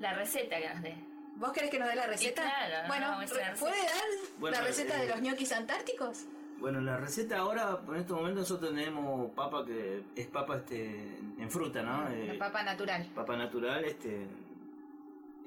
La 0.00 0.14
receta 0.14 0.58
que 0.58 0.68
nos 0.68 0.82
dé. 0.82 0.94
¿Vos 1.36 1.52
querés 1.52 1.70
que 1.70 1.78
nos 1.78 1.88
dé 1.88 1.96
la 1.96 2.06
receta? 2.06 2.42
claro, 2.42 2.82
no, 2.82 2.88
bueno, 2.88 3.06
la 3.08 3.14
¿puede 3.16 3.72
receta. 3.72 3.94
dar 3.94 4.04
Bueno, 4.38 4.56
la 4.58 4.64
receta 4.64 4.96
de 4.98 5.04
eh, 5.04 5.08
los 5.08 5.20
ñoquis 5.20 5.52
antárticos? 5.52 6.26
Bueno, 6.60 6.80
la 6.80 6.96
receta 6.96 7.38
ahora, 7.38 7.80
por 7.80 7.96
este 7.96 8.12
momento 8.12 8.40
nosotros 8.40 8.70
tenemos 8.70 9.30
papa 9.32 9.64
que 9.64 10.04
es 10.14 10.26
papa 10.28 10.56
este 10.58 11.18
en 11.38 11.50
fruta, 11.50 11.82
¿no? 11.82 12.04
La 12.04 12.14
Eh, 12.14 12.36
papa 12.38 12.62
natural. 12.62 13.06
papa 13.14 13.36
natural, 13.36 13.84
este 13.84 14.26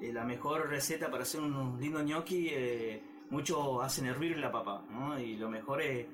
es 0.00 0.14
la 0.14 0.24
mejor 0.24 0.68
receta 0.68 1.10
para 1.10 1.22
hacer 1.22 1.40
unos 1.40 1.80
lindos 1.80 2.04
gnocchi. 2.04 2.48
eh, 2.50 3.02
muchos 3.30 3.82
hacen 3.82 4.06
hervir 4.06 4.38
la 4.38 4.50
papa, 4.52 4.82
¿no? 4.90 5.18
Y 5.18 5.36
lo 5.36 5.48
mejor 5.48 5.80
es 5.82 6.06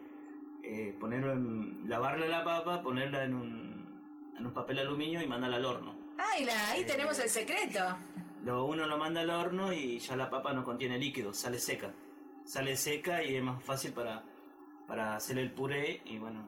eh, 0.62 0.96
ponerlo 0.98 1.32
en, 1.32 1.88
lavarla 1.88 2.26
la 2.26 2.44
papa, 2.44 2.80
ponerla 2.82 3.24
en 3.24 3.34
un, 3.34 3.83
en 4.38 4.46
un 4.46 4.52
papel 4.52 4.78
aluminio 4.78 5.22
y 5.22 5.26
mandarla 5.26 5.56
al 5.56 5.64
horno. 5.64 5.94
Ah, 6.18 6.38
y 6.38 6.44
la- 6.44 6.70
ahí 6.70 6.82
Eh, 6.82 6.84
tenemos 6.84 7.18
el 7.18 7.28
secreto. 7.28 7.80
Lo, 8.44 8.64
uno 8.66 8.86
lo 8.86 8.98
manda 8.98 9.20
al 9.22 9.30
horno 9.30 9.72
y 9.72 9.98
ya 9.98 10.16
la 10.16 10.28
papa 10.30 10.52
no 10.52 10.64
contiene 10.64 10.98
líquido, 10.98 11.32
sale 11.32 11.58
seca. 11.58 11.92
Sale 12.44 12.76
seca 12.76 13.22
y 13.22 13.36
es 13.36 13.42
más 13.42 13.62
fácil 13.62 13.92
para, 13.92 14.22
para 14.86 15.16
hacer 15.16 15.38
el 15.38 15.50
puré. 15.50 16.02
Y 16.04 16.18
bueno, 16.18 16.46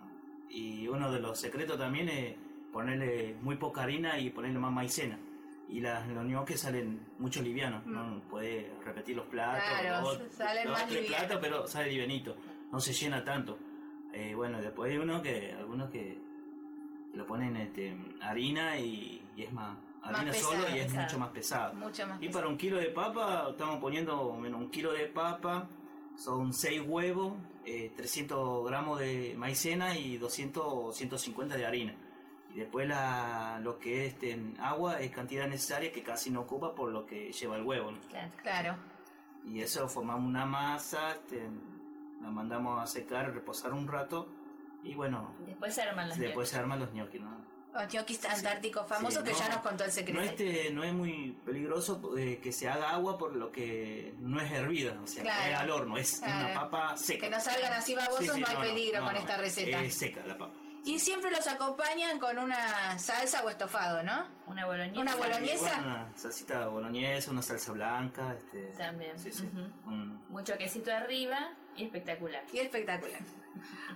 y 0.51 0.87
uno 0.88 1.11
de 1.11 1.20
los 1.20 1.38
secretos 1.40 1.79
también 1.79 2.09
es 2.11 2.35
ponerle 2.72 3.37
muy 3.40 3.57
poca 3.57 3.83
harina 3.85 4.18
y 4.18 4.31
ponerle 4.31 4.59
más 4.59 4.72
maicena. 4.72 5.18
Y 5.68 5.81
las, 5.81 6.07
los 6.09 6.25
ñoques 6.25 6.61
salen 6.61 7.01
mucho 7.18 7.42
livianos, 7.42 7.85
¿no? 7.87 8.20
Puede 8.29 8.70
repetir 8.85 9.16
los 9.16 9.27
platos, 9.27 9.64
Mm. 9.64 9.81
Claro, 9.81 10.05
dos, 10.07 10.20
salen 10.37 10.64
dos, 10.64 10.72
más 10.79 10.87
tres 10.88 11.07
platos, 11.07 11.38
pero 11.40 11.66
sale 11.66 11.90
livianito, 11.90 12.37
no 12.70 12.79
se 12.79 12.92
llena 12.92 13.25
tanto. 13.25 13.59
Eh, 14.12 14.35
bueno, 14.35 14.61
después 14.61 14.92
hay 14.92 14.99
uno 14.99 15.20
que, 15.22 15.53
algunos 15.53 15.90
que 15.90 16.18
lo 17.16 17.26
ponen 17.26 17.57
este, 17.57 17.96
harina 18.20 18.79
y, 18.79 19.22
y 19.35 19.42
es 19.42 19.52
más, 19.52 19.76
harina 20.02 20.31
pesado, 20.31 20.52
solo 20.52 20.76
y 20.76 20.79
es 20.79 20.87
pesado. 20.87 21.02
mucho 21.02 21.18
más 21.18 21.29
pesado. 21.31 21.74
Mucho 21.74 22.07
más. 22.07 22.22
Y 22.22 22.29
para 22.29 22.48
un 22.48 22.59
kilo 22.59 22.76
de 22.76 22.87
papa, 22.87 23.48
estamos 23.50 23.81
poniendo 23.81 24.35
menos 24.35 24.61
un 24.61 24.70
kilo 24.70 24.92
de 24.92 25.07
papa, 25.07 25.68
son 26.16 26.52
6 26.52 26.83
huevos, 26.87 27.35
eh, 27.64 27.92
300 27.96 28.66
gramos 28.66 29.00
de 29.00 29.35
maicena 29.37 29.96
y 29.96 30.18
200 30.18 30.62
o 30.66 30.92
150 30.92 31.57
de 31.57 31.66
harina. 31.66 31.94
Y 32.55 32.61
después 32.61 32.87
la, 32.87 33.61
lo 33.62 33.79
que 33.79 34.07
es 34.07 34.14
este, 34.14 34.38
agua 34.61 35.00
es 35.00 35.11
cantidad 35.11 35.46
necesaria 35.46 35.92
que 35.92 36.02
casi 36.02 36.31
no 36.31 36.42
ocupa 36.42 36.74
por 36.74 36.90
lo 36.90 37.05
que 37.05 37.33
lleva 37.33 37.57
el 37.57 37.62
huevo. 37.62 37.90
¿no? 37.90 38.00
Claro. 38.09 38.33
Claro. 38.42 38.76
Y 39.44 39.61
eso 39.61 39.88
formamos 39.88 40.26
una 40.26 40.44
masa, 40.44 41.12
este, 41.12 41.48
la 42.20 42.31
mandamos 42.31 42.83
a 42.83 42.87
secar, 42.87 43.33
reposar 43.33 43.72
un 43.72 43.87
rato 43.87 44.29
y 44.82 44.94
bueno, 44.94 45.34
Después 45.46 45.74
se 45.74 45.82
arman 45.82 46.08
las 46.08 46.18
después 46.18 46.48
se 46.48 46.56
arman 46.58 46.78
los 46.80 46.92
ñoquis. 46.92 47.20
¿no? 47.20 47.44
Los 47.74 47.92
ñoquis 47.92 48.24
antárticos 48.24 48.86
famosos 48.88 49.22
Sí, 49.22 49.30
que 49.30 49.34
ya 49.38 49.48
no, 49.48 49.54
nos 49.56 49.62
contó 49.62 49.84
el 49.84 49.90
secreto. 49.92 50.18
No, 50.18 50.24
este, 50.24 50.70
no 50.70 50.82
es 50.84 50.92
muy 50.94 51.32
peligroso 51.44 52.16
eh, 52.16 52.40
que 52.42 52.50
se 52.52 52.68
haga 52.68 52.90
agua 52.90 53.18
por 53.18 53.36
lo 53.36 53.52
que 53.52 54.14
no 54.20 54.40
es 54.40 54.50
hervida, 54.50 54.98
o 55.02 55.06
sea, 55.06 55.22
Claro. 55.24 55.52
es 55.52 55.58
al 55.58 55.70
horno, 55.70 55.96
es 55.98 56.20
Claro. 56.20 56.46
una 56.46 56.54
papa 56.60 56.96
seca. 56.96 57.26
Que 57.26 57.30
no 57.30 57.40
salgan 57.40 57.72
así 57.74 57.94
babosos, 57.94 58.20
Sí, 58.24 58.30
sí, 58.32 58.40
no 58.40 58.46
hay 58.46 58.68
peligro 58.68 59.04
con 59.04 59.16
esta 59.16 59.36
receta. 59.36 59.82
Es 59.82 59.94
seca 59.94 60.24
la 60.26 60.38
papa. 60.38 60.54
Y 60.86 61.00
siempre 61.00 61.32
los 61.32 61.44
acompañan 61.48 62.20
con 62.20 62.38
una 62.38 62.96
salsa 63.00 63.42
o 63.44 63.50
estofado, 63.50 64.04
¿no? 64.04 64.24
Una 64.46 64.64
boloñesa. 64.66 65.00
Una 65.00 65.16
boloñesa. 65.16 65.68
Bueno, 65.80 65.82
una 65.82 66.12
salsita 66.16 66.68
boloñesa, 66.68 67.30
una 67.32 67.42
salsa 67.42 67.72
blanca. 67.72 68.34
Este, 68.38 68.66
También. 68.78 69.18
Sí, 69.18 69.32
sí. 69.32 69.46
Ujú. 69.52 69.90
Un- 69.90 70.24
Mucho 70.30 70.56
quesito 70.56 70.94
arriba 70.94 71.50
y 71.76 71.84
espectacular. 71.86 72.44
Y 72.52 72.58
espectacular. 72.60 73.20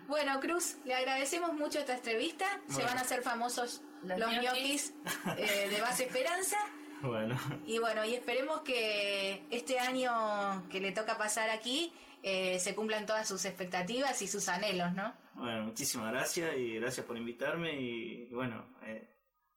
Bueno, 0.06 0.40
Cruz, 0.40 0.76
le 0.84 0.94
agradecemos 0.94 1.52
mucho 1.52 1.78
esta 1.78 1.94
entrevista. 1.94 2.46
Se 2.68 2.82
van 2.82 2.98
a 2.98 3.02
hacer 3.02 3.22
famosos 3.22 3.82
los, 4.02 4.18
Los 4.18 4.32
ñoquis 4.32 4.94
eh, 5.36 5.68
de 5.70 5.80
Base 5.80 6.04
Esperanza. 6.04 6.56
bueno, 7.02 7.38
Y 7.66 7.78
bueno, 7.78 8.04
y 8.04 8.14
esperemos 8.14 8.62
que 8.62 9.46
este 9.50 9.78
año 9.78 10.68
que 10.68 10.80
le 10.80 10.92
toca 10.92 11.16
pasar 11.16 11.50
aquí 11.50 11.92
eh, 12.22 12.58
se 12.58 12.74
cumplan 12.74 13.06
todas 13.06 13.26
sus 13.26 13.44
expectativas 13.44 14.20
y 14.20 14.28
sus 14.28 14.48
anhelos, 14.48 14.92
¿no? 14.92 15.14
bueno, 15.34 15.64
muchísimas 15.64 16.12
gracias 16.12 16.54
y 16.56 16.74
gracias 16.78 17.06
por 17.06 17.16
invitarme 17.16 17.80
y 17.80 18.28
bueno, 18.34 18.66
eh, 18.82 19.08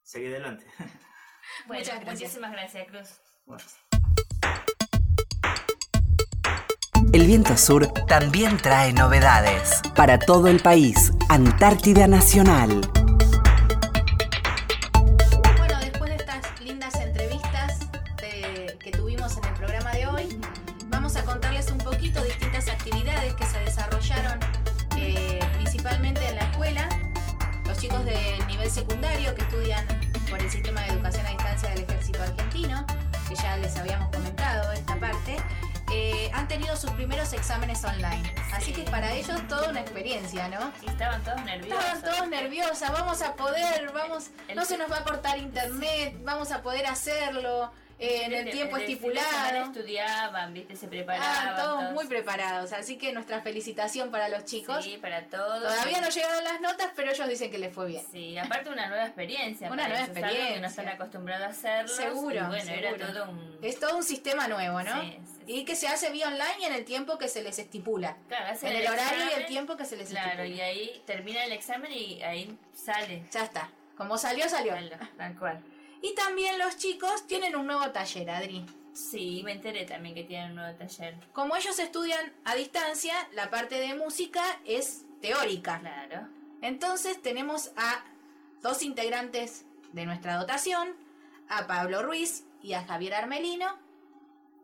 seguí 0.02 0.26
adelante. 0.26 0.66
Bueno, 1.66 1.82
Muchas 1.82 2.00
gracias. 2.00 2.20
muchísimas 2.20 2.52
gracias, 2.52 2.88
Cruz. 2.88 3.20
Bueno. 3.44 3.64
El 7.24 7.28
viento 7.28 7.56
sur 7.56 7.86
también 8.06 8.58
trae 8.58 8.92
novedades. 8.92 9.80
Para 9.96 10.18
todo 10.18 10.48
el 10.48 10.60
país, 10.60 11.10
Antártida 11.30 12.06
Nacional. 12.06 12.82
Para 38.94 39.12
ellos 39.12 39.48
toda 39.48 39.70
una 39.70 39.80
experiencia, 39.80 40.46
¿no? 40.46 40.70
Y 40.80 40.86
estaban 40.88 41.20
todos 41.24 41.42
nerviosos. 41.44 41.84
Estaban 41.84 42.02
todos 42.02 42.28
nerviosas, 42.28 42.92
vamos 42.92 43.22
a 43.22 43.34
poder, 43.34 43.90
vamos, 43.92 44.26
El- 44.46 44.54
no 44.54 44.64
se 44.64 44.78
nos 44.78 44.88
va 44.88 44.98
a 44.98 45.02
cortar 45.02 45.36
internet, 45.36 46.14
vamos 46.22 46.52
a 46.52 46.62
poder 46.62 46.86
hacerlo 46.86 47.72
en 47.98 48.32
el 48.32 48.50
tiempo 48.50 48.76
de 48.76 48.82
estipulado. 48.84 49.64
Estudiaban, 49.66 50.52
viste, 50.52 50.76
se 50.76 50.88
preparaban. 50.88 51.48
Ah, 51.48 51.56
todos 51.56 51.92
muy 51.92 52.06
preparados, 52.06 52.72
así 52.72 52.96
que 52.98 53.12
nuestra 53.12 53.40
felicitación 53.40 54.10
para 54.10 54.28
los 54.28 54.44
chicos. 54.44 54.84
Sí, 54.84 54.98
para 55.00 55.22
todos. 55.26 55.62
Todavía 55.62 56.00
no 56.00 56.08
llegaron 56.08 56.44
las 56.44 56.60
notas, 56.60 56.90
pero 56.96 57.10
ellos 57.12 57.28
dicen 57.28 57.50
que 57.50 57.58
les 57.58 57.72
fue 57.72 57.86
bien. 57.86 58.04
Sí, 58.10 58.36
aparte 58.38 58.70
una 58.70 58.88
nueva 58.88 59.04
experiencia. 59.04 59.70
Una 59.74 59.88
nueva 59.88 60.02
algo 60.04 60.14
que 60.14 60.20
no 60.20 60.26
experiencia. 60.28 60.66
están 60.66 60.88
acostumbrados 60.88 61.46
a 61.46 61.50
hacerlo. 61.50 61.94
Seguro, 61.94 62.36
Y 62.36 62.46
bueno, 62.46 62.70
era 62.72 62.90
seguro. 62.90 63.06
todo 63.12 63.30
un... 63.30 63.58
Es 63.62 63.78
todo 63.80 63.96
un 63.96 64.04
sistema 64.04 64.48
nuevo, 64.48 64.82
¿no? 64.82 65.02
Sí, 65.02 65.18
sí. 65.24 65.42
Y 65.46 65.64
que 65.64 65.76
se 65.76 65.88
hace 65.88 66.10
vía 66.10 66.28
online 66.28 66.66
en 66.66 66.72
el 66.74 66.84
tiempo 66.84 67.18
que 67.18 67.28
se 67.28 67.42
les 67.42 67.58
estipula. 67.58 68.16
Claro, 68.28 68.52
hacen 68.52 68.70
En 68.70 68.76
el 68.78 68.86
horario 68.88 69.18
y 69.18 69.22
el 69.22 69.28
examen, 69.28 69.46
tiempo 69.46 69.76
que 69.76 69.84
se 69.84 69.96
les 69.96 70.08
Claro, 70.10 70.42
estipula. 70.42 70.46
y 70.48 70.60
ahí 70.60 71.02
termina 71.06 71.44
el 71.44 71.52
examen 71.52 71.92
y 71.92 72.22
ahí 72.22 72.58
sale. 72.74 73.24
Ya 73.30 73.44
está. 73.44 73.70
Como 73.96 74.18
salió, 74.18 74.48
salió. 74.48 74.74
Tal 75.16 75.38
cual. 75.38 75.62
Y 76.02 76.14
también 76.14 76.58
los 76.58 76.76
chicos 76.76 77.26
tienen 77.26 77.56
un 77.56 77.66
nuevo 77.66 77.90
taller, 77.90 78.30
Adri. 78.30 78.64
Sí, 78.92 79.42
me 79.44 79.52
enteré 79.52 79.84
también 79.86 80.14
que 80.14 80.22
tienen 80.24 80.50
un 80.50 80.56
nuevo 80.56 80.76
taller. 80.76 81.16
Como 81.32 81.56
ellos 81.56 81.78
estudian 81.78 82.32
a 82.44 82.54
distancia, 82.54 83.14
la 83.32 83.50
parte 83.50 83.76
de 83.80 83.94
música 83.94 84.42
es 84.64 85.04
teórica. 85.20 85.80
Claro. 85.80 86.28
Entonces 86.62 87.20
tenemos 87.20 87.72
a 87.76 88.04
dos 88.62 88.82
integrantes 88.82 89.64
de 89.92 90.06
nuestra 90.06 90.36
dotación, 90.36 90.94
a 91.48 91.66
Pablo 91.66 92.02
Ruiz 92.02 92.44
y 92.62 92.74
a 92.74 92.84
Javier 92.84 93.14
Armelino, 93.14 93.78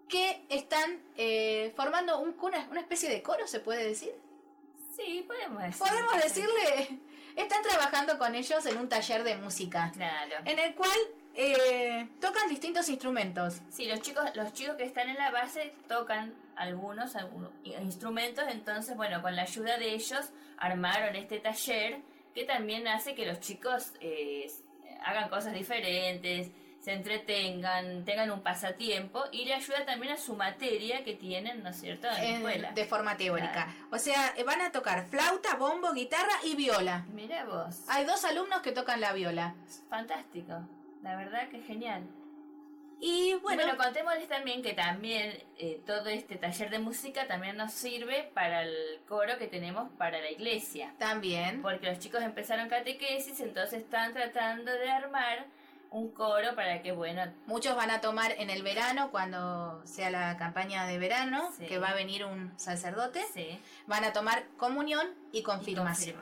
que 0.09 0.43
están 0.49 1.01
eh, 1.17 1.73
formando 1.77 2.19
un, 2.21 2.37
una, 2.41 2.67
una 2.71 2.81
especie 2.81 3.09
de 3.09 3.23
coro, 3.23 3.47
¿se 3.47 3.61
puede 3.61 3.85
decir? 3.85 4.13
Sí, 4.97 5.25
podemos 5.27 5.63
decir. 5.63 5.79
Podemos 5.87 6.23
decirle, 6.23 6.99
están 7.37 7.63
trabajando 7.63 8.19
con 8.19 8.35
ellos 8.35 8.65
en 8.67 8.77
un 8.79 8.89
taller 8.89 9.23
de 9.25 9.37
música, 9.37 9.91
Claro. 9.95 10.37
en 10.45 10.59
el 10.59 10.75
cual 10.75 10.99
eh, 11.35 12.09
tocan 12.21 12.49
distintos 12.49 12.89
instrumentos. 12.89 13.61
Sí, 13.71 13.87
los 13.87 14.01
chicos, 14.03 14.25
los 14.35 14.53
chicos 14.53 14.77
que 14.77 14.85
están 14.85 15.09
en 15.09 15.17
la 15.17 15.31
base 15.31 15.73
tocan 15.89 16.35
algunos, 16.57 17.17
algunos 17.17 17.51
instrumentos, 17.65 18.45
entonces, 18.51 18.97
bueno, 18.97 19.23
con 19.23 19.35
la 19.37 19.43
ayuda 19.43 19.79
de 19.79 19.95
ellos 19.95 20.27
armaron 20.59 21.17
este 21.17 21.39
taller 21.41 22.01
que 22.35 22.45
también 22.45 22.87
hace 22.89 23.15
que 23.15 23.27
los 23.27 23.41
chicos 23.41 23.93
eh, 24.01 24.51
hagan 25.05 25.29
cosas 25.31 25.55
diferentes, 25.55 26.51
se 26.81 26.93
entretengan, 26.93 28.05
tengan 28.05 28.31
un 28.31 28.43
pasatiempo 28.43 29.23
y 29.33 29.45
le 29.45 29.55
ayuda 29.55 29.85
también 29.85 30.13
a 30.15 30.17
su 30.17 30.35
materia 30.35 31.05
que 31.05 31.15
tienen, 31.15 31.63
¿no 31.63 31.71
es 31.71 31.81
cierto?, 31.81 32.09
en 32.09 32.15
la 32.15 32.25
en- 32.25 32.35
escuela. 32.37 32.73
de 32.73 32.85
forma 32.87 33.17
teórica. 33.17 33.75
O 33.91 33.99
sea, 33.99 34.33
eh, 34.37 34.45
van 34.45 34.61
a 34.63 34.73
tocar 34.73 35.07
flauta, 35.07 35.57
bombo, 35.57 35.93
guitarra 35.93 36.33
y 36.45 36.55
viola. 36.57 37.05
Mira 37.13 37.45
vos, 37.45 37.81
Hay 37.89 38.05
dos 38.05 38.25
alumnos 38.25 38.61
que 38.63 38.73
tocan 38.73 39.01
la 39.01 39.13
viola. 39.13 39.55
fantástico, 39.91 40.55
la 41.03 41.17
verdad 41.17 41.49
que 41.49 41.61
genial. 41.63 42.03
Y 43.03 43.33
Bueno, 43.43 43.63
bueno, 43.65 43.79
contémosles 43.83 44.29
también 44.29 44.63
que 44.63 44.75
también 44.75 45.43
eh, 45.57 45.81
todo 45.87 46.07
este 46.11 46.37
taller 46.37 46.69
de 46.69 46.79
música 46.81 47.27
también 47.27 47.57
nos 47.57 47.73
sirve 47.73 48.31
para 48.35 48.63
el 48.63 49.01
coro 49.09 49.39
que 49.39 49.47
tenemos 49.47 49.91
para 49.97 50.21
la 50.21 50.31
iglesia. 50.31 50.93
también. 50.99 51.63
Porque 51.63 51.87
los 51.87 51.99
chicos 51.99 52.23
empezaron 52.23 52.69
catequesis, 52.69 53.41
entonces 53.41 53.81
están 53.85 54.13
tratando 54.13 54.71
de 54.71 54.91
armar 54.91 55.47
un 55.91 56.11
coro 56.13 56.55
para 56.55 56.83
que, 56.83 56.93
bueno, 56.93 57.23
Muchos 57.47 57.75
van 57.75 57.91
a 57.91 58.01
tomar 58.03 58.33
en 58.39 58.51
el 58.51 58.63
verano, 58.63 59.11
cuando 59.11 59.81
sea 59.87 60.11
la 60.11 60.37
campaña 60.37 60.87
de 60.87 60.99
verano, 60.99 61.51
Sí. 61.57 61.67
que 61.67 61.79
va 61.79 61.89
a 61.89 61.95
venir 61.95 62.27
un 62.27 62.53
sacerdote, 62.59 63.25
sí, 63.33 63.59
van 63.87 64.05
a 64.05 64.13
tomar 64.13 64.45
comunión 64.59 65.09
y 65.33 65.39
y 65.39 65.43
confirmación. 65.43 66.17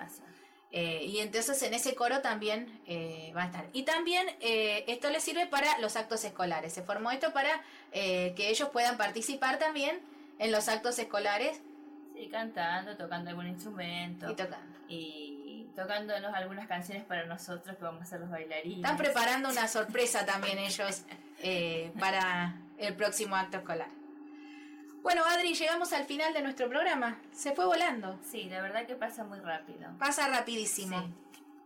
Eh, 0.71 1.05
y 1.07 1.21
entonces 1.21 1.63
en 1.63 1.73
ese 1.73 1.95
coro 1.95 2.21
también 2.21 2.81
eh, 2.87 3.33
va 3.37 3.45
a 3.45 3.47
estar. 3.47 3.67
Y 3.73 3.85
también 3.85 4.27
eh, 4.41 4.85
esto 4.87 5.09
les 5.09 5.23
sirve 5.23 5.47
para 5.47 5.79
los 5.79 5.97
actos 5.97 6.23
escolares. 6.25 6.73
Se 6.75 6.83
formó 6.83 7.11
esto 7.11 7.33
para 7.33 7.63
eh, 7.93 8.35
que 8.37 8.51
ellos 8.51 8.69
puedan 8.69 8.99
participar 8.99 9.59
también 9.59 9.99
en 10.39 10.53
los 10.53 10.69
actos 10.69 10.99
escolares 10.99 11.61
Sí, 12.15 12.29
cantando, 12.29 12.97
tocando 12.97 13.31
algún 13.31 13.47
instrumento 13.47 14.29
y 14.31 14.35
tocando. 14.35 14.79
y 14.89 15.69
tocándonos 15.77 16.35
algunas 16.35 16.67
canciones 16.67 17.05
para 17.05 17.25
nosotros 17.27 17.77
que 17.77 17.85
vamos 17.85 18.03
a 18.03 18.05
ser 18.05 18.21
los 18.21 18.29
bailarines. 18.29 18.79
Están 18.79 18.97
preparando 18.97 19.49
una 19.49 19.69
sorpresa 19.69 20.27
también 20.27 20.59
ellos 20.59 21.03
para 22.01 22.57
el 22.77 22.95
próximo 22.97 23.37
acto 23.37 23.59
escolar. 23.59 23.98
Bueno, 25.03 25.25
Adri, 25.25 25.55
llegamos 25.55 25.93
al 25.93 26.05
final 26.05 26.33
de 26.35 26.43
nuestro 26.43 26.69
programa. 26.69 27.21
Se 27.33 27.55
fue 27.55 27.65
volando. 27.65 28.19
Sí, 28.29 28.45
la 28.45 28.61
verdad 28.61 28.87
que 28.87 28.95
pasa 28.95 29.25
muy 29.25 29.39
rápido. 29.41 29.91
Pasa 29.99 30.29
rapidísimo. 30.29 31.01
Sí. 31.01 31.15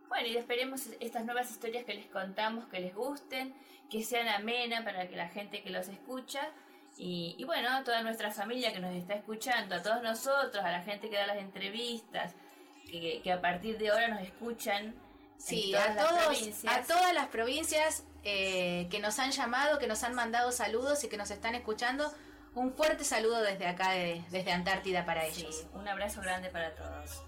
Bueno, 0.07 0.27
y 0.27 0.37
esperemos 0.37 0.87
estas 0.99 1.25
nuevas 1.25 1.49
historias 1.49 1.85
que 1.85 1.95
les 1.95 2.05
contamos, 2.05 2.65
que 2.67 2.79
les 2.79 2.93
gusten, 2.93 3.53
que 3.89 4.03
sean 4.03 4.27
amenas 4.27 4.83
para 4.83 5.07
que 5.07 5.15
la 5.15 5.27
gente 5.29 5.63
que 5.63 5.71
los 5.71 5.87
escucha 5.87 6.51
y, 6.97 7.35
y 7.37 7.43
bueno, 7.45 7.69
a 7.69 7.83
toda 7.83 8.03
nuestra 8.03 8.31
familia 8.31 8.71
que 8.71 8.79
nos 8.79 8.93
está 8.95 9.15
escuchando, 9.15 9.75
a 9.75 9.81
todos 9.81 10.03
nosotros, 10.03 10.63
a 10.63 10.71
la 10.71 10.83
gente 10.83 11.09
que 11.09 11.15
da 11.15 11.25
las 11.25 11.37
entrevistas, 11.37 12.33
que, 12.89 13.21
que 13.23 13.31
a 13.31 13.41
partir 13.41 13.77
de 13.77 13.89
ahora 13.89 14.07
nos 14.09 14.21
escuchan. 14.21 14.93
Sí, 15.37 15.73
a, 15.73 15.93
las 15.93 16.07
todos, 16.07 16.23
provincias. 16.23 16.73
a 16.73 16.83
todas 16.83 17.13
las 17.13 17.27
provincias 17.27 18.03
eh, 18.23 18.87
que 18.89 18.99
nos 18.99 19.19
han 19.19 19.31
llamado, 19.31 19.79
que 19.79 19.87
nos 19.87 20.03
han 20.03 20.13
mandado 20.13 20.51
saludos 20.51 21.03
y 21.03 21.09
que 21.09 21.17
nos 21.17 21.31
están 21.31 21.55
escuchando, 21.55 22.13
un 22.55 22.73
fuerte 22.73 23.03
saludo 23.03 23.41
desde 23.41 23.67
acá, 23.67 23.91
de- 23.91 24.23
desde 24.29 24.51
Antártida 24.51 25.05
para 25.05 25.25
Sí, 25.31 25.41
ellos. 25.41 25.65
un 25.73 25.87
abrazo 25.87 26.21
grande 26.21 26.49
para 26.49 26.73
todos. 26.75 27.23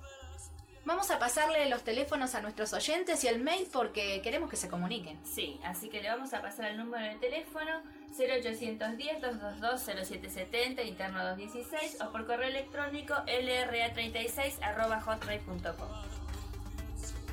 Vamos 0.86 1.10
a 1.10 1.18
pasarle 1.18 1.68
los 1.68 1.84
teléfonos 1.84 2.36
a 2.36 2.42
nuestros 2.42 2.72
oyentes 2.74 3.24
y 3.24 3.28
el 3.28 3.40
mail 3.42 3.68
porque 3.74 4.22
queremos 4.22 4.52
que 4.52 4.56
se 4.56 4.70
comuniquen. 4.70 5.20
Sí, 5.26 5.60
así 5.64 5.90
que 5.90 6.00
le 6.00 6.10
vamos 6.10 6.32
a 6.36 6.44
pasar 6.44 6.66
el 6.70 6.78
número 6.78 7.04
de 7.12 7.16
teléfono 7.16 7.82
0810-222-0770, 8.16 10.86
interno 10.86 11.26
216, 11.26 12.02
o 12.02 12.12
por 12.12 12.28
correo 12.28 12.48
electrónico 12.50 13.16
lra36 13.26 14.62
arroba 14.62 15.02
hotmail.com. 15.02 15.90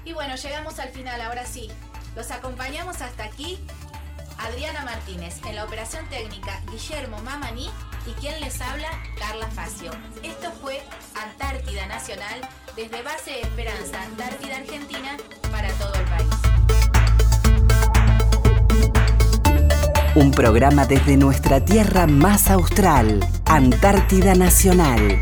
Y 0.05 0.15
bueno, 0.15 0.35
llegamos 0.37 0.79
al 0.79 0.89
final, 0.89 1.21
ahora 1.21 1.45
sí. 1.45 1.71
Los 2.17 2.31
acompañamos 2.31 3.03
hasta 3.03 3.25
aquí 3.25 3.59
Adriana 4.43 4.85
Martínez, 4.85 5.41
en 5.47 5.55
la 5.55 5.65
operación 5.65 6.05
técnica 6.09 6.61
Guillermo 6.71 7.19
Mamani 7.23 7.71
y 8.07 8.11
quien 8.21 8.41
les 8.41 8.61
habla, 8.61 8.89
Carla 9.19 9.47
Facio. 9.49 9.93
Esto 10.23 10.51
fue 10.61 10.83
Antártida 11.15 11.87
Nacional 11.87 12.41
desde 12.75 13.03
Base 13.03 13.41
Esperanza, 13.41 14.03
Antártida 14.03 14.57
Argentina, 14.57 15.17
para 15.51 15.69
todo 15.75 15.95
el 15.95 16.05
país. 16.07 16.29
Un 20.17 20.33
programa 20.33 20.87
desde 20.87 21.17
nuestra 21.17 21.65
tierra 21.65 22.07
más 22.07 22.51
austral, 22.51 23.21
Antártida 23.47 24.35
Nacional. 24.35 25.21